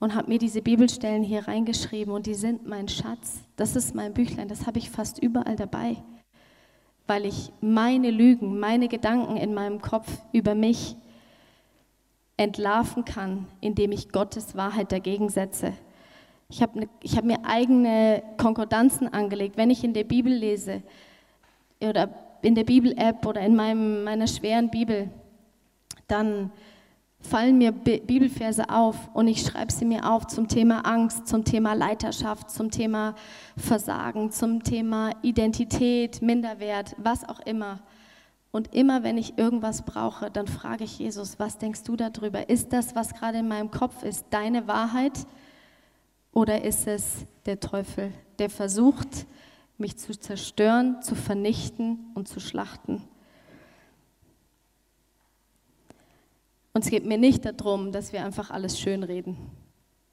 Und 0.00 0.14
habe 0.14 0.28
mir 0.28 0.38
diese 0.38 0.62
Bibelstellen 0.62 1.22
hier 1.22 1.48
reingeschrieben 1.48 2.14
und 2.14 2.26
die 2.26 2.34
sind 2.34 2.66
mein 2.66 2.86
Schatz. 2.86 3.40
Das 3.56 3.74
ist 3.74 3.94
mein 3.94 4.14
Büchlein, 4.14 4.48
das 4.48 4.66
habe 4.66 4.78
ich 4.78 4.90
fast 4.90 5.20
überall 5.20 5.56
dabei, 5.56 5.96
weil 7.08 7.26
ich 7.26 7.50
meine 7.60 8.10
Lügen, 8.10 8.60
meine 8.60 8.86
Gedanken 8.88 9.36
in 9.36 9.54
meinem 9.54 9.82
Kopf 9.82 10.06
über 10.32 10.54
mich 10.54 10.94
entlarven 12.36 13.04
kann, 13.04 13.46
indem 13.60 13.92
ich 13.92 14.10
Gottes 14.10 14.56
Wahrheit 14.56 14.92
dagegen 14.92 15.28
setze. 15.28 15.72
Ich 16.48 16.62
habe 16.62 16.78
ne, 16.78 16.88
hab 17.14 17.24
mir 17.24 17.44
eigene 17.44 18.22
Konkordanzen 18.38 19.12
angelegt. 19.12 19.58
Wenn 19.58 19.68
ich 19.68 19.84
in 19.84 19.92
der 19.92 20.04
Bibel 20.04 20.32
lese 20.32 20.82
oder 21.80 22.08
in 22.40 22.54
der 22.54 22.64
Bibel-App 22.64 23.26
oder 23.26 23.42
in 23.42 23.54
meinem, 23.54 24.04
meiner 24.04 24.26
schweren 24.26 24.70
Bibel, 24.70 25.10
dann 26.06 26.50
fallen 27.20 27.58
mir 27.58 27.72
Bibelverse 27.72 28.70
auf 28.70 29.10
und 29.14 29.28
ich 29.28 29.42
schreibe 29.42 29.72
sie 29.72 29.84
mir 29.84 30.10
auf 30.10 30.26
zum 30.26 30.48
Thema 30.48 30.86
Angst, 30.86 31.26
zum 31.26 31.44
Thema 31.44 31.74
Leiterschaft, 31.74 32.50
zum 32.50 32.70
Thema 32.70 33.14
Versagen, 33.56 34.30
zum 34.30 34.62
Thema 34.62 35.12
Identität, 35.22 36.22
Minderwert, 36.22 36.94
was 36.98 37.28
auch 37.28 37.40
immer. 37.40 37.80
Und 38.50 38.74
immer 38.74 39.02
wenn 39.02 39.18
ich 39.18 39.36
irgendwas 39.36 39.82
brauche, 39.82 40.30
dann 40.30 40.46
frage 40.46 40.84
ich 40.84 40.98
Jesus, 40.98 41.38
was 41.38 41.58
denkst 41.58 41.82
du 41.84 41.96
darüber? 41.96 42.48
Ist 42.48 42.72
das, 42.72 42.94
was 42.94 43.14
gerade 43.14 43.38
in 43.38 43.48
meinem 43.48 43.70
Kopf 43.70 44.02
ist, 44.04 44.26
deine 44.30 44.66
Wahrheit 44.66 45.26
oder 46.32 46.64
ist 46.64 46.86
es 46.86 47.26
der 47.46 47.60
Teufel, 47.60 48.12
der 48.38 48.48
versucht, 48.48 49.26
mich 49.76 49.96
zu 49.96 50.18
zerstören, 50.18 51.02
zu 51.02 51.14
vernichten 51.14 52.10
und 52.14 52.28
zu 52.28 52.40
schlachten. 52.40 53.02
Und 56.78 56.84
es 56.84 56.92
geht 56.92 57.06
mir 57.06 57.18
nicht 57.18 57.44
darum, 57.44 57.90
dass 57.90 58.12
wir 58.12 58.24
einfach 58.24 58.52
alles 58.52 58.78
schönreden, 58.78 59.36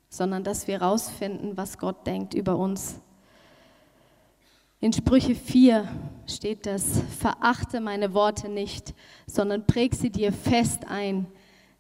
sondern 0.10 0.44
dass 0.44 0.68
wir 0.68 0.80
herausfinden, 0.80 1.56
was 1.58 1.78
Gott 1.78 2.08
denkt 2.08 2.34
über 2.34 2.58
uns. 2.58 3.00
In 4.80 4.92
Sprüche 4.92 5.36
4 5.36 5.88
steht 6.26 6.66
das, 6.66 7.04
verachte 7.20 7.82
meine 7.82 8.16
Worte 8.16 8.50
nicht, 8.50 8.96
sondern 9.28 9.68
präg 9.68 9.94
sie 9.94 10.10
dir 10.10 10.34
fest 10.34 10.88
ein. 10.88 11.28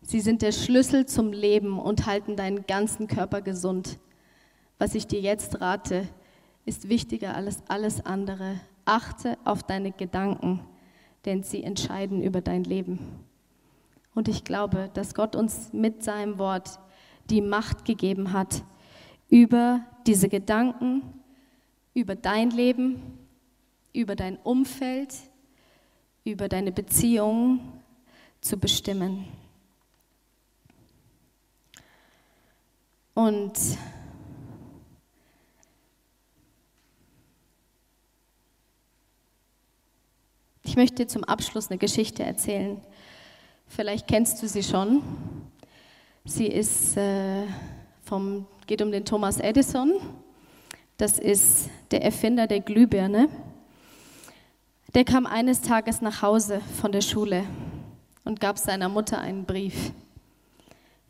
Sie 0.03 0.19
sind 0.19 0.43
der 0.43 0.51
Schlüssel 0.51 1.07
zum 1.07 1.33
Leben 1.33 1.79
und 1.79 2.05
halten 2.05 2.35
deinen 2.35 2.67
ganzen 2.67 3.07
Körper 3.07 3.41
gesund. 3.41 3.97
Was 4.77 4.93
ich 4.93 5.07
dir 5.07 5.19
jetzt 5.19 5.61
rate, 5.61 6.07
ist 6.63 6.89
wichtiger 6.89 7.33
als 7.33 7.63
alles 7.69 8.05
andere. 8.05 8.59
Achte 8.85 9.39
auf 9.45 9.63
deine 9.63 9.91
Gedanken, 9.91 10.59
denn 11.25 11.41
sie 11.41 11.63
entscheiden 11.63 12.21
über 12.21 12.41
dein 12.41 12.63
Leben. 12.63 13.25
Und 14.15 14.29
ich 14.29 14.45
glaube, 14.45 14.89
dass 14.93 15.13
Gott 15.13 15.35
uns 15.35 15.73
mit 15.73 16.03
seinem 16.03 16.39
Wort 16.39 16.79
die 17.29 17.41
Macht 17.41 17.85
gegeben 17.85 18.31
hat, 18.31 18.63
über 19.29 19.85
diese 20.07 20.29
Gedanken, 20.29 21.01
über 21.93 22.15
dein 22.15 22.49
Leben, 22.49 23.01
über 23.93 24.15
dein 24.15 24.37
Umfeld, 24.37 25.13
über 26.23 26.47
deine 26.47 26.71
Beziehungen 26.71 27.59
zu 28.41 28.57
bestimmen. 28.57 29.25
Und 33.13 33.53
Ich 40.67 40.77
möchte 40.77 41.07
zum 41.07 41.23
Abschluss 41.23 41.69
eine 41.69 41.77
Geschichte 41.77 42.23
erzählen. 42.23 42.81
Vielleicht 43.67 44.07
kennst 44.07 44.41
du 44.41 44.47
sie 44.47 44.63
schon. 44.63 45.01
Sie 46.23 46.47
ist 46.47 46.97
äh, 46.97 47.43
vom, 48.03 48.45
geht 48.67 48.81
um 48.81 48.91
den 48.91 49.05
Thomas 49.05 49.39
Edison. 49.39 49.93
Das 50.97 51.19
ist 51.19 51.69
der 51.91 52.03
Erfinder 52.03 52.47
der 52.47 52.61
Glühbirne. 52.61 53.29
Der 54.93 55.03
kam 55.03 55.25
eines 55.25 55.61
Tages 55.61 56.01
nach 56.01 56.21
Hause 56.21 56.61
von 56.81 56.91
der 56.91 57.01
Schule 57.01 57.43
und 58.23 58.39
gab 58.39 58.57
seiner 58.57 58.87
Mutter 58.87 59.19
einen 59.19 59.45
Brief. 59.45 59.91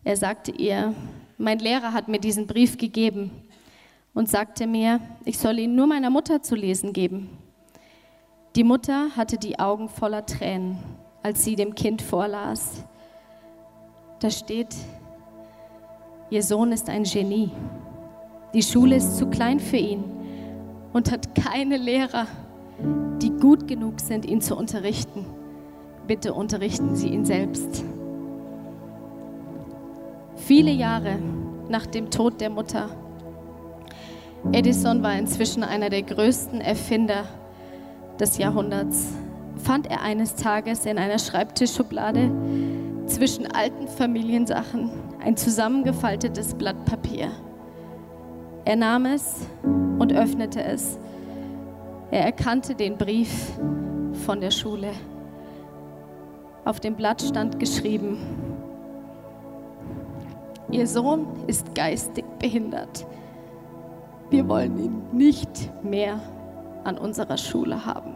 Er 0.04 0.18
sagte 0.18 0.52
ihr, 0.52 0.96
mein 1.38 1.60
Lehrer 1.60 1.94
hat 1.94 2.08
mir 2.08 2.20
diesen 2.20 2.48
Brief 2.48 2.78
gegeben 2.78 3.32
und 4.14 4.30
sagte 4.30 4.66
mir, 4.66 5.00
ich 5.24 5.38
soll 5.38 5.60
ihn 5.60 5.76
nur 5.76 5.88
meiner 5.88 6.10
Mutter 6.10 6.42
zu 6.42 6.56
lesen 6.56 6.94
geben. 6.94 7.30
Die 8.56 8.64
Mutter 8.64 9.10
hatte 9.16 9.38
die 9.38 9.60
Augen 9.60 9.90
voller 9.90 10.26
Tränen, 10.26 10.78
als 11.26 11.44
sie 11.44 11.56
dem 11.56 11.74
Kind 11.74 12.04
vorlas. 12.04 12.84
Da 14.20 14.30
steht, 14.30 14.76
ihr 16.30 16.44
Sohn 16.44 16.72
ist 16.72 16.88
ein 16.88 17.02
Genie. 17.02 17.50
Die 18.54 18.62
Schule 18.62 18.98
ist 18.98 19.18
zu 19.18 19.26
klein 19.26 19.60
für 19.60 19.78
ihn 19.78 20.04
und 20.94 21.12
hat 21.12 21.34
keine 21.34 21.78
Lehrer, 21.78 22.28
die 23.24 23.32
gut 23.32 23.68
genug 23.68 24.02
sind, 24.02 24.24
ihn 24.28 24.40
zu 24.40 24.56
unterrichten. 24.56 25.26
Bitte 26.06 26.32
unterrichten 26.36 26.96
Sie 26.96 27.08
ihn 27.08 27.26
selbst. 27.26 27.84
Viele 30.36 30.70
Jahre 30.70 31.18
nach 31.70 31.88
dem 31.88 32.12
Tod 32.12 32.40
der 32.40 32.52
Mutter. 32.52 32.88
Edison 34.52 35.02
war 35.02 35.18
inzwischen 35.18 35.64
einer 35.64 35.90
der 35.90 36.04
größten 36.04 36.62
Erfinder 36.62 37.24
des 38.20 38.38
Jahrhunderts 38.38 39.08
fand 39.58 39.88
er 39.88 40.02
eines 40.02 40.36
Tages 40.36 40.86
in 40.86 40.98
einer 40.98 41.20
Schreibtischschublade 41.20 42.32
zwischen 43.08 43.52
alten 43.52 43.88
Familiensachen 43.88 44.92
ein 45.24 45.38
zusammengefaltetes 45.38 46.56
Blatt 46.56 46.86
Papier. 46.86 47.32
Er 48.66 48.76
nahm 48.76 49.06
es 49.06 49.48
und 49.64 50.14
öffnete 50.14 50.64
es. 50.64 50.98
Er 52.12 52.26
erkannte 52.26 52.76
den 52.76 52.98
Brief 52.98 53.54
von 54.26 54.42
der 54.42 54.52
Schule. 54.52 54.92
Auf 56.64 56.80
dem 56.80 56.96
Blatt 56.96 57.22
stand 57.22 57.60
geschrieben, 57.60 58.18
Ihr 60.72 60.88
Sohn 60.88 61.28
ist 61.48 61.76
geistig 61.76 62.26
behindert. 62.40 63.06
Wir 64.30 64.48
wollen 64.50 64.78
ihn 64.80 65.04
nicht 65.14 65.72
mehr 65.84 66.20
an 66.84 66.98
unserer 66.98 67.38
Schule 67.38 67.86
haben. 67.86 68.16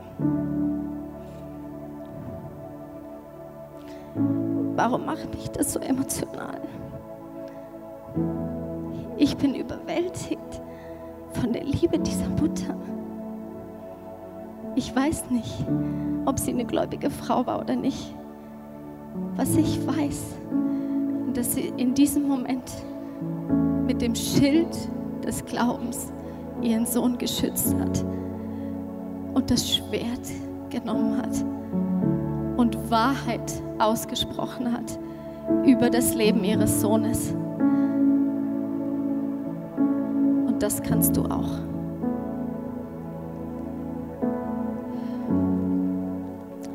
Warum 4.16 5.06
macht 5.06 5.34
mich 5.34 5.50
das 5.50 5.74
so 5.74 5.80
emotional? 5.80 6.62
Ich 9.18 9.36
bin 9.36 9.56
überwältigt 9.56 10.62
von 11.34 11.54
der 11.54 11.64
Liebe 11.64 12.00
dieser 12.00 12.30
Mutter. 12.30 12.76
Ich 14.76 14.96
weiß 14.96 15.30
nicht, 15.30 15.66
ob 16.26 16.40
sie 16.40 16.52
eine 16.52 16.66
gläubige 16.66 17.10
Frau 17.10 17.46
war 17.46 17.60
oder 17.60 17.76
nicht. 17.76 18.16
Was 19.36 19.56
ich 19.56 19.86
weiß, 19.86 20.36
dass 21.34 21.54
sie 21.56 21.74
in 21.78 21.94
diesem 21.94 22.28
Moment 22.28 22.72
mit 23.86 24.02
dem 24.02 24.16
Schild 24.16 24.78
des 25.26 25.44
Glaubens 25.46 26.12
ihren 26.62 26.86
Sohn 26.86 27.18
geschützt 27.18 27.76
hat 27.76 28.06
und 29.34 29.50
das 29.52 29.70
Schwert 29.70 30.30
genommen 30.70 31.18
hat 31.18 31.46
und 32.58 32.92
Wahrheit 32.92 33.52
ausgesprochen 33.80 34.74
hat 34.74 35.00
über 35.66 35.90
das 35.90 36.14
Leben 36.14 36.44
ihres 36.44 36.82
Sohnes. 36.82 37.34
Und 40.48 40.58
das 40.60 40.84
kannst 40.84 41.18
du 41.18 41.24
auch. 41.26 41.50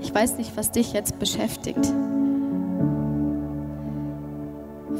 Ich 0.00 0.14
weiß 0.14 0.38
nicht, 0.38 0.56
was 0.56 0.70
dich 0.70 0.92
jetzt 0.92 1.18
beschäftigt. 1.18 1.92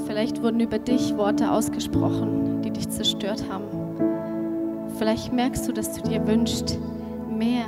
Vielleicht 0.06 0.42
wurden 0.42 0.60
über 0.60 0.78
dich 0.78 1.16
Worte 1.16 1.50
ausgesprochen, 1.50 2.62
die 2.62 2.70
dich 2.70 2.88
zerstört 2.88 3.44
haben. 3.50 3.64
Vielleicht 4.98 5.32
merkst 5.32 5.66
du, 5.68 5.72
dass 5.72 5.92
du 5.92 6.02
dir 6.08 6.26
wünschst, 6.26 6.78
mehr 7.28 7.66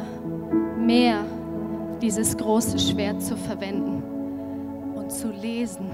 mehr 0.86 1.24
dieses 2.00 2.36
große 2.36 2.78
Schwert 2.78 3.20
zu 3.20 3.36
verwenden 3.36 3.95
zu 5.08 5.30
lesen 5.30 5.90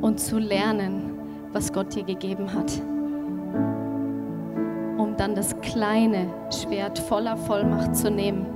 und 0.00 0.20
zu 0.20 0.38
lernen, 0.38 1.18
was 1.52 1.72
Gott 1.72 1.94
dir 1.94 2.04
gegeben 2.04 2.52
hat, 2.52 2.72
um 4.98 5.14
dann 5.16 5.34
das 5.34 5.58
kleine 5.60 6.26
Schwert 6.50 6.98
voller 6.98 7.36
Vollmacht 7.36 7.96
zu 7.96 8.10
nehmen. 8.10 8.46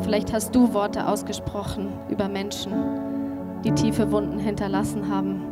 Vielleicht 0.00 0.32
hast 0.32 0.54
du 0.54 0.72
Worte 0.72 1.06
ausgesprochen 1.06 1.92
über 2.08 2.28
Menschen, 2.28 2.72
die 3.64 3.72
tiefe 3.72 4.10
Wunden 4.10 4.38
hinterlassen 4.38 5.08
haben. 5.08 5.42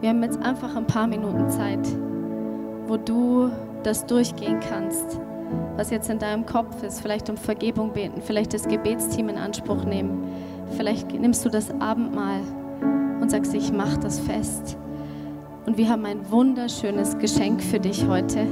Wir 0.00 0.10
haben 0.10 0.22
jetzt 0.22 0.42
einfach 0.42 0.74
ein 0.76 0.86
paar 0.86 1.06
Minuten 1.06 1.48
Zeit, 1.48 1.86
wo 2.86 2.96
du 2.96 3.50
das 3.82 4.04
durchgehen 4.04 4.60
kannst, 4.68 5.20
was 5.76 5.90
jetzt 5.90 6.10
in 6.10 6.18
deinem 6.18 6.46
Kopf 6.46 6.82
ist. 6.82 7.00
Vielleicht 7.00 7.28
um 7.30 7.36
Vergebung 7.36 7.92
beten, 7.92 8.20
vielleicht 8.22 8.54
das 8.54 8.66
Gebetsteam 8.66 9.28
in 9.28 9.36
Anspruch 9.36 9.84
nehmen. 9.84 10.24
Vielleicht 10.76 11.12
nimmst 11.12 11.44
du 11.44 11.48
das 11.48 11.70
Abendmahl 11.80 12.40
und 13.20 13.30
sagst, 13.30 13.54
ich 13.54 13.72
mache 13.72 13.98
das 13.98 14.20
fest. 14.20 14.76
Und 15.66 15.78
wir 15.78 15.88
haben 15.88 16.04
ein 16.04 16.30
wunderschönes 16.30 17.18
Geschenk 17.18 17.62
für 17.62 17.80
dich 17.80 18.06
heute. 18.06 18.46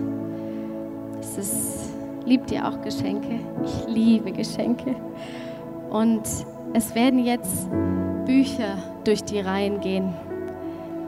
Es 1.21 1.39
ist, 1.39 1.95
liebt 2.25 2.51
ihr 2.51 2.67
auch 2.67 2.81
Geschenke? 2.81 3.39
Ich 3.65 3.87
liebe 3.87 4.33
Geschenke. 4.33 4.97
Und 5.91 6.23
es 6.73 6.95
werden 6.95 7.25
jetzt 7.25 7.69
Bücher 8.27 8.79
durch 9.05 9.23
die 9.23 9.39
Reihen 9.39 9.81
gehen. 9.81 10.13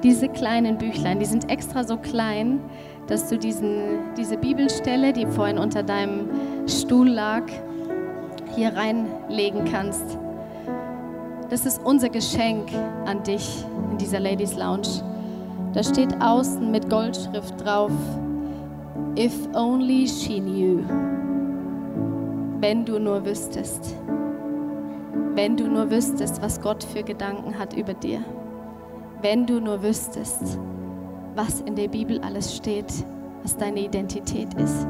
Diese 0.02 0.28
kleinen 0.28 0.78
Büchlein, 0.78 1.18
die 1.18 1.24
sind 1.24 1.50
extra 1.50 1.82
so 1.82 1.96
klein, 1.96 2.60
dass 3.06 3.28
du 3.28 3.38
diesen, 3.38 4.14
diese 4.16 4.36
Bibelstelle, 4.36 5.12
die 5.12 5.26
vorhin 5.26 5.58
unter 5.58 5.82
deinem 5.82 6.28
Stuhl 6.66 7.08
lag, 7.08 7.42
hier 8.54 8.74
reinlegen 8.74 9.64
kannst. 9.64 10.18
Das 11.50 11.64
ist 11.64 11.80
unser 11.84 12.08
Geschenk 12.08 12.70
an 13.04 13.22
dich 13.22 13.64
in 13.92 13.98
dieser 13.98 14.18
Ladies 14.18 14.56
Lounge. 14.56 15.02
Da 15.72 15.82
steht 15.82 16.20
außen 16.20 16.70
mit 16.70 16.90
Goldschrift 16.90 17.54
drauf, 17.64 17.92
If 19.18 19.32
only 19.54 20.06
she 20.06 20.40
knew. 20.40 20.82
Wenn 22.60 22.84
du 22.84 22.98
nur 22.98 23.24
wüsstest. 23.24 23.94
Wenn 25.34 25.56
du 25.56 25.68
nur 25.68 25.90
wüsstest, 25.90 26.42
was 26.42 26.60
Gott 26.60 26.84
für 26.84 27.02
Gedanken 27.02 27.58
hat 27.58 27.74
über 27.74 27.94
dir. 27.94 28.20
Wenn 29.22 29.46
du 29.46 29.60
nur 29.60 29.82
wüsstest, 29.82 30.58
was 31.36 31.60
in 31.60 31.76
der 31.76 31.88
Bibel 31.88 32.18
alles 32.20 32.56
steht, 32.56 32.92
was 33.42 33.56
deine 33.56 33.80
Identität 33.80 34.54
ist. 34.54 34.86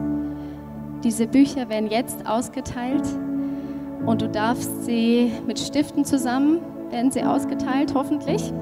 Diese 1.03 1.27
Bücher 1.27 1.69
werden 1.69 1.91
jetzt 1.91 2.27
ausgeteilt 2.27 3.05
und 4.07 4.23
du 4.23 4.29
darfst 4.29 4.85
sie 4.85 5.33
mit 5.47 5.59
Stiften 5.59 6.05
zusammen, 6.05 6.61
werden 6.91 7.11
sie 7.11 7.23
ausgeteilt, 7.25 7.93
hoffentlich, 7.95 8.53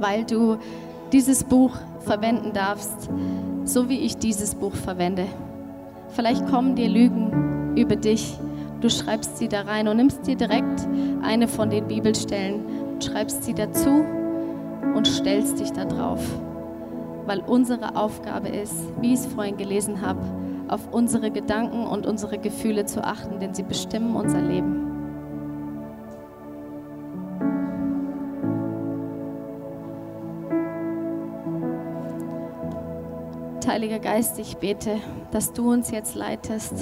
weil 0.00 0.24
du 0.24 0.56
dieses 1.12 1.44
Buch 1.44 1.76
verwenden 2.00 2.52
darfst, 2.52 3.10
so 3.64 3.88
wie 3.88 4.00
ich 4.00 4.16
dieses 4.16 4.54
Buch 4.54 4.74
verwende. 4.74 5.26
Vielleicht 6.08 6.46
kommen 6.48 6.74
dir 6.74 6.88
Lügen 6.88 7.74
über 7.76 7.96
dich. 7.96 8.38
Du 8.80 8.88
schreibst 8.88 9.38
sie 9.38 9.48
da 9.48 9.62
rein 9.62 9.88
und 9.88 9.98
nimmst 9.98 10.26
dir 10.26 10.36
direkt 10.36 10.86
eine 11.22 11.46
von 11.46 11.68
den 11.70 11.86
Bibelstellen, 11.86 12.60
schreibst 13.02 13.44
sie 13.44 13.54
dazu 13.54 14.04
und 14.94 15.06
stellst 15.06 15.60
dich 15.60 15.72
da 15.72 15.84
drauf 15.84 16.20
weil 17.26 17.40
unsere 17.40 17.96
Aufgabe 17.96 18.48
ist, 18.48 18.74
wie 19.00 19.12
ich 19.12 19.20
es 19.20 19.26
vorhin 19.26 19.56
gelesen 19.56 20.00
habe, 20.00 20.20
auf 20.68 20.92
unsere 20.92 21.30
Gedanken 21.30 21.86
und 21.86 22.06
unsere 22.06 22.38
Gefühle 22.38 22.86
zu 22.86 23.04
achten, 23.04 23.38
denn 23.40 23.54
sie 23.54 23.62
bestimmen 23.62 24.16
unser 24.16 24.40
Leben. 24.40 24.86
Heiliger 33.76 33.98
Geist, 33.98 34.38
ich 34.38 34.56
bete, 34.56 34.96
dass 35.32 35.52
du 35.52 35.70
uns 35.70 35.90
jetzt 35.90 36.14
leitest, 36.14 36.72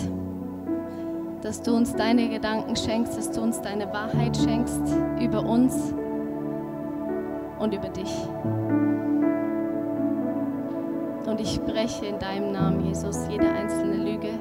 dass 1.42 1.60
du 1.60 1.74
uns 1.74 1.92
deine 1.96 2.28
Gedanken 2.28 2.76
schenkst, 2.76 3.18
dass 3.18 3.32
du 3.32 3.40
uns 3.40 3.60
deine 3.60 3.92
Wahrheit 3.92 4.36
schenkst 4.36 4.80
über 5.20 5.44
uns 5.44 5.74
und 7.58 7.74
über 7.74 7.88
dich. 7.88 8.14
Und 11.34 11.40
ich 11.40 11.54
spreche 11.54 12.06
in 12.06 12.20
deinem 12.20 12.52
Namen, 12.52 12.86
Jesus, 12.86 13.26
jede 13.28 13.50
einzelne 13.50 13.96
Lüge. 13.96 14.38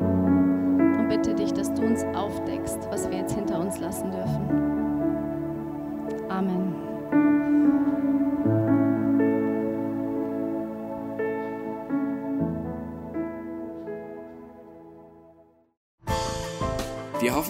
Und 0.00 1.06
bitte 1.10 1.34
dich, 1.34 1.52
dass 1.52 1.74
du 1.74 1.82
uns 1.82 2.02
aufdeckst, 2.14 2.78
was 2.88 3.10
wir 3.10 3.18
jetzt 3.18 3.34
hinter 3.34 3.60
uns 3.60 3.78
lassen 3.78 4.10
dürfen. 4.10 4.73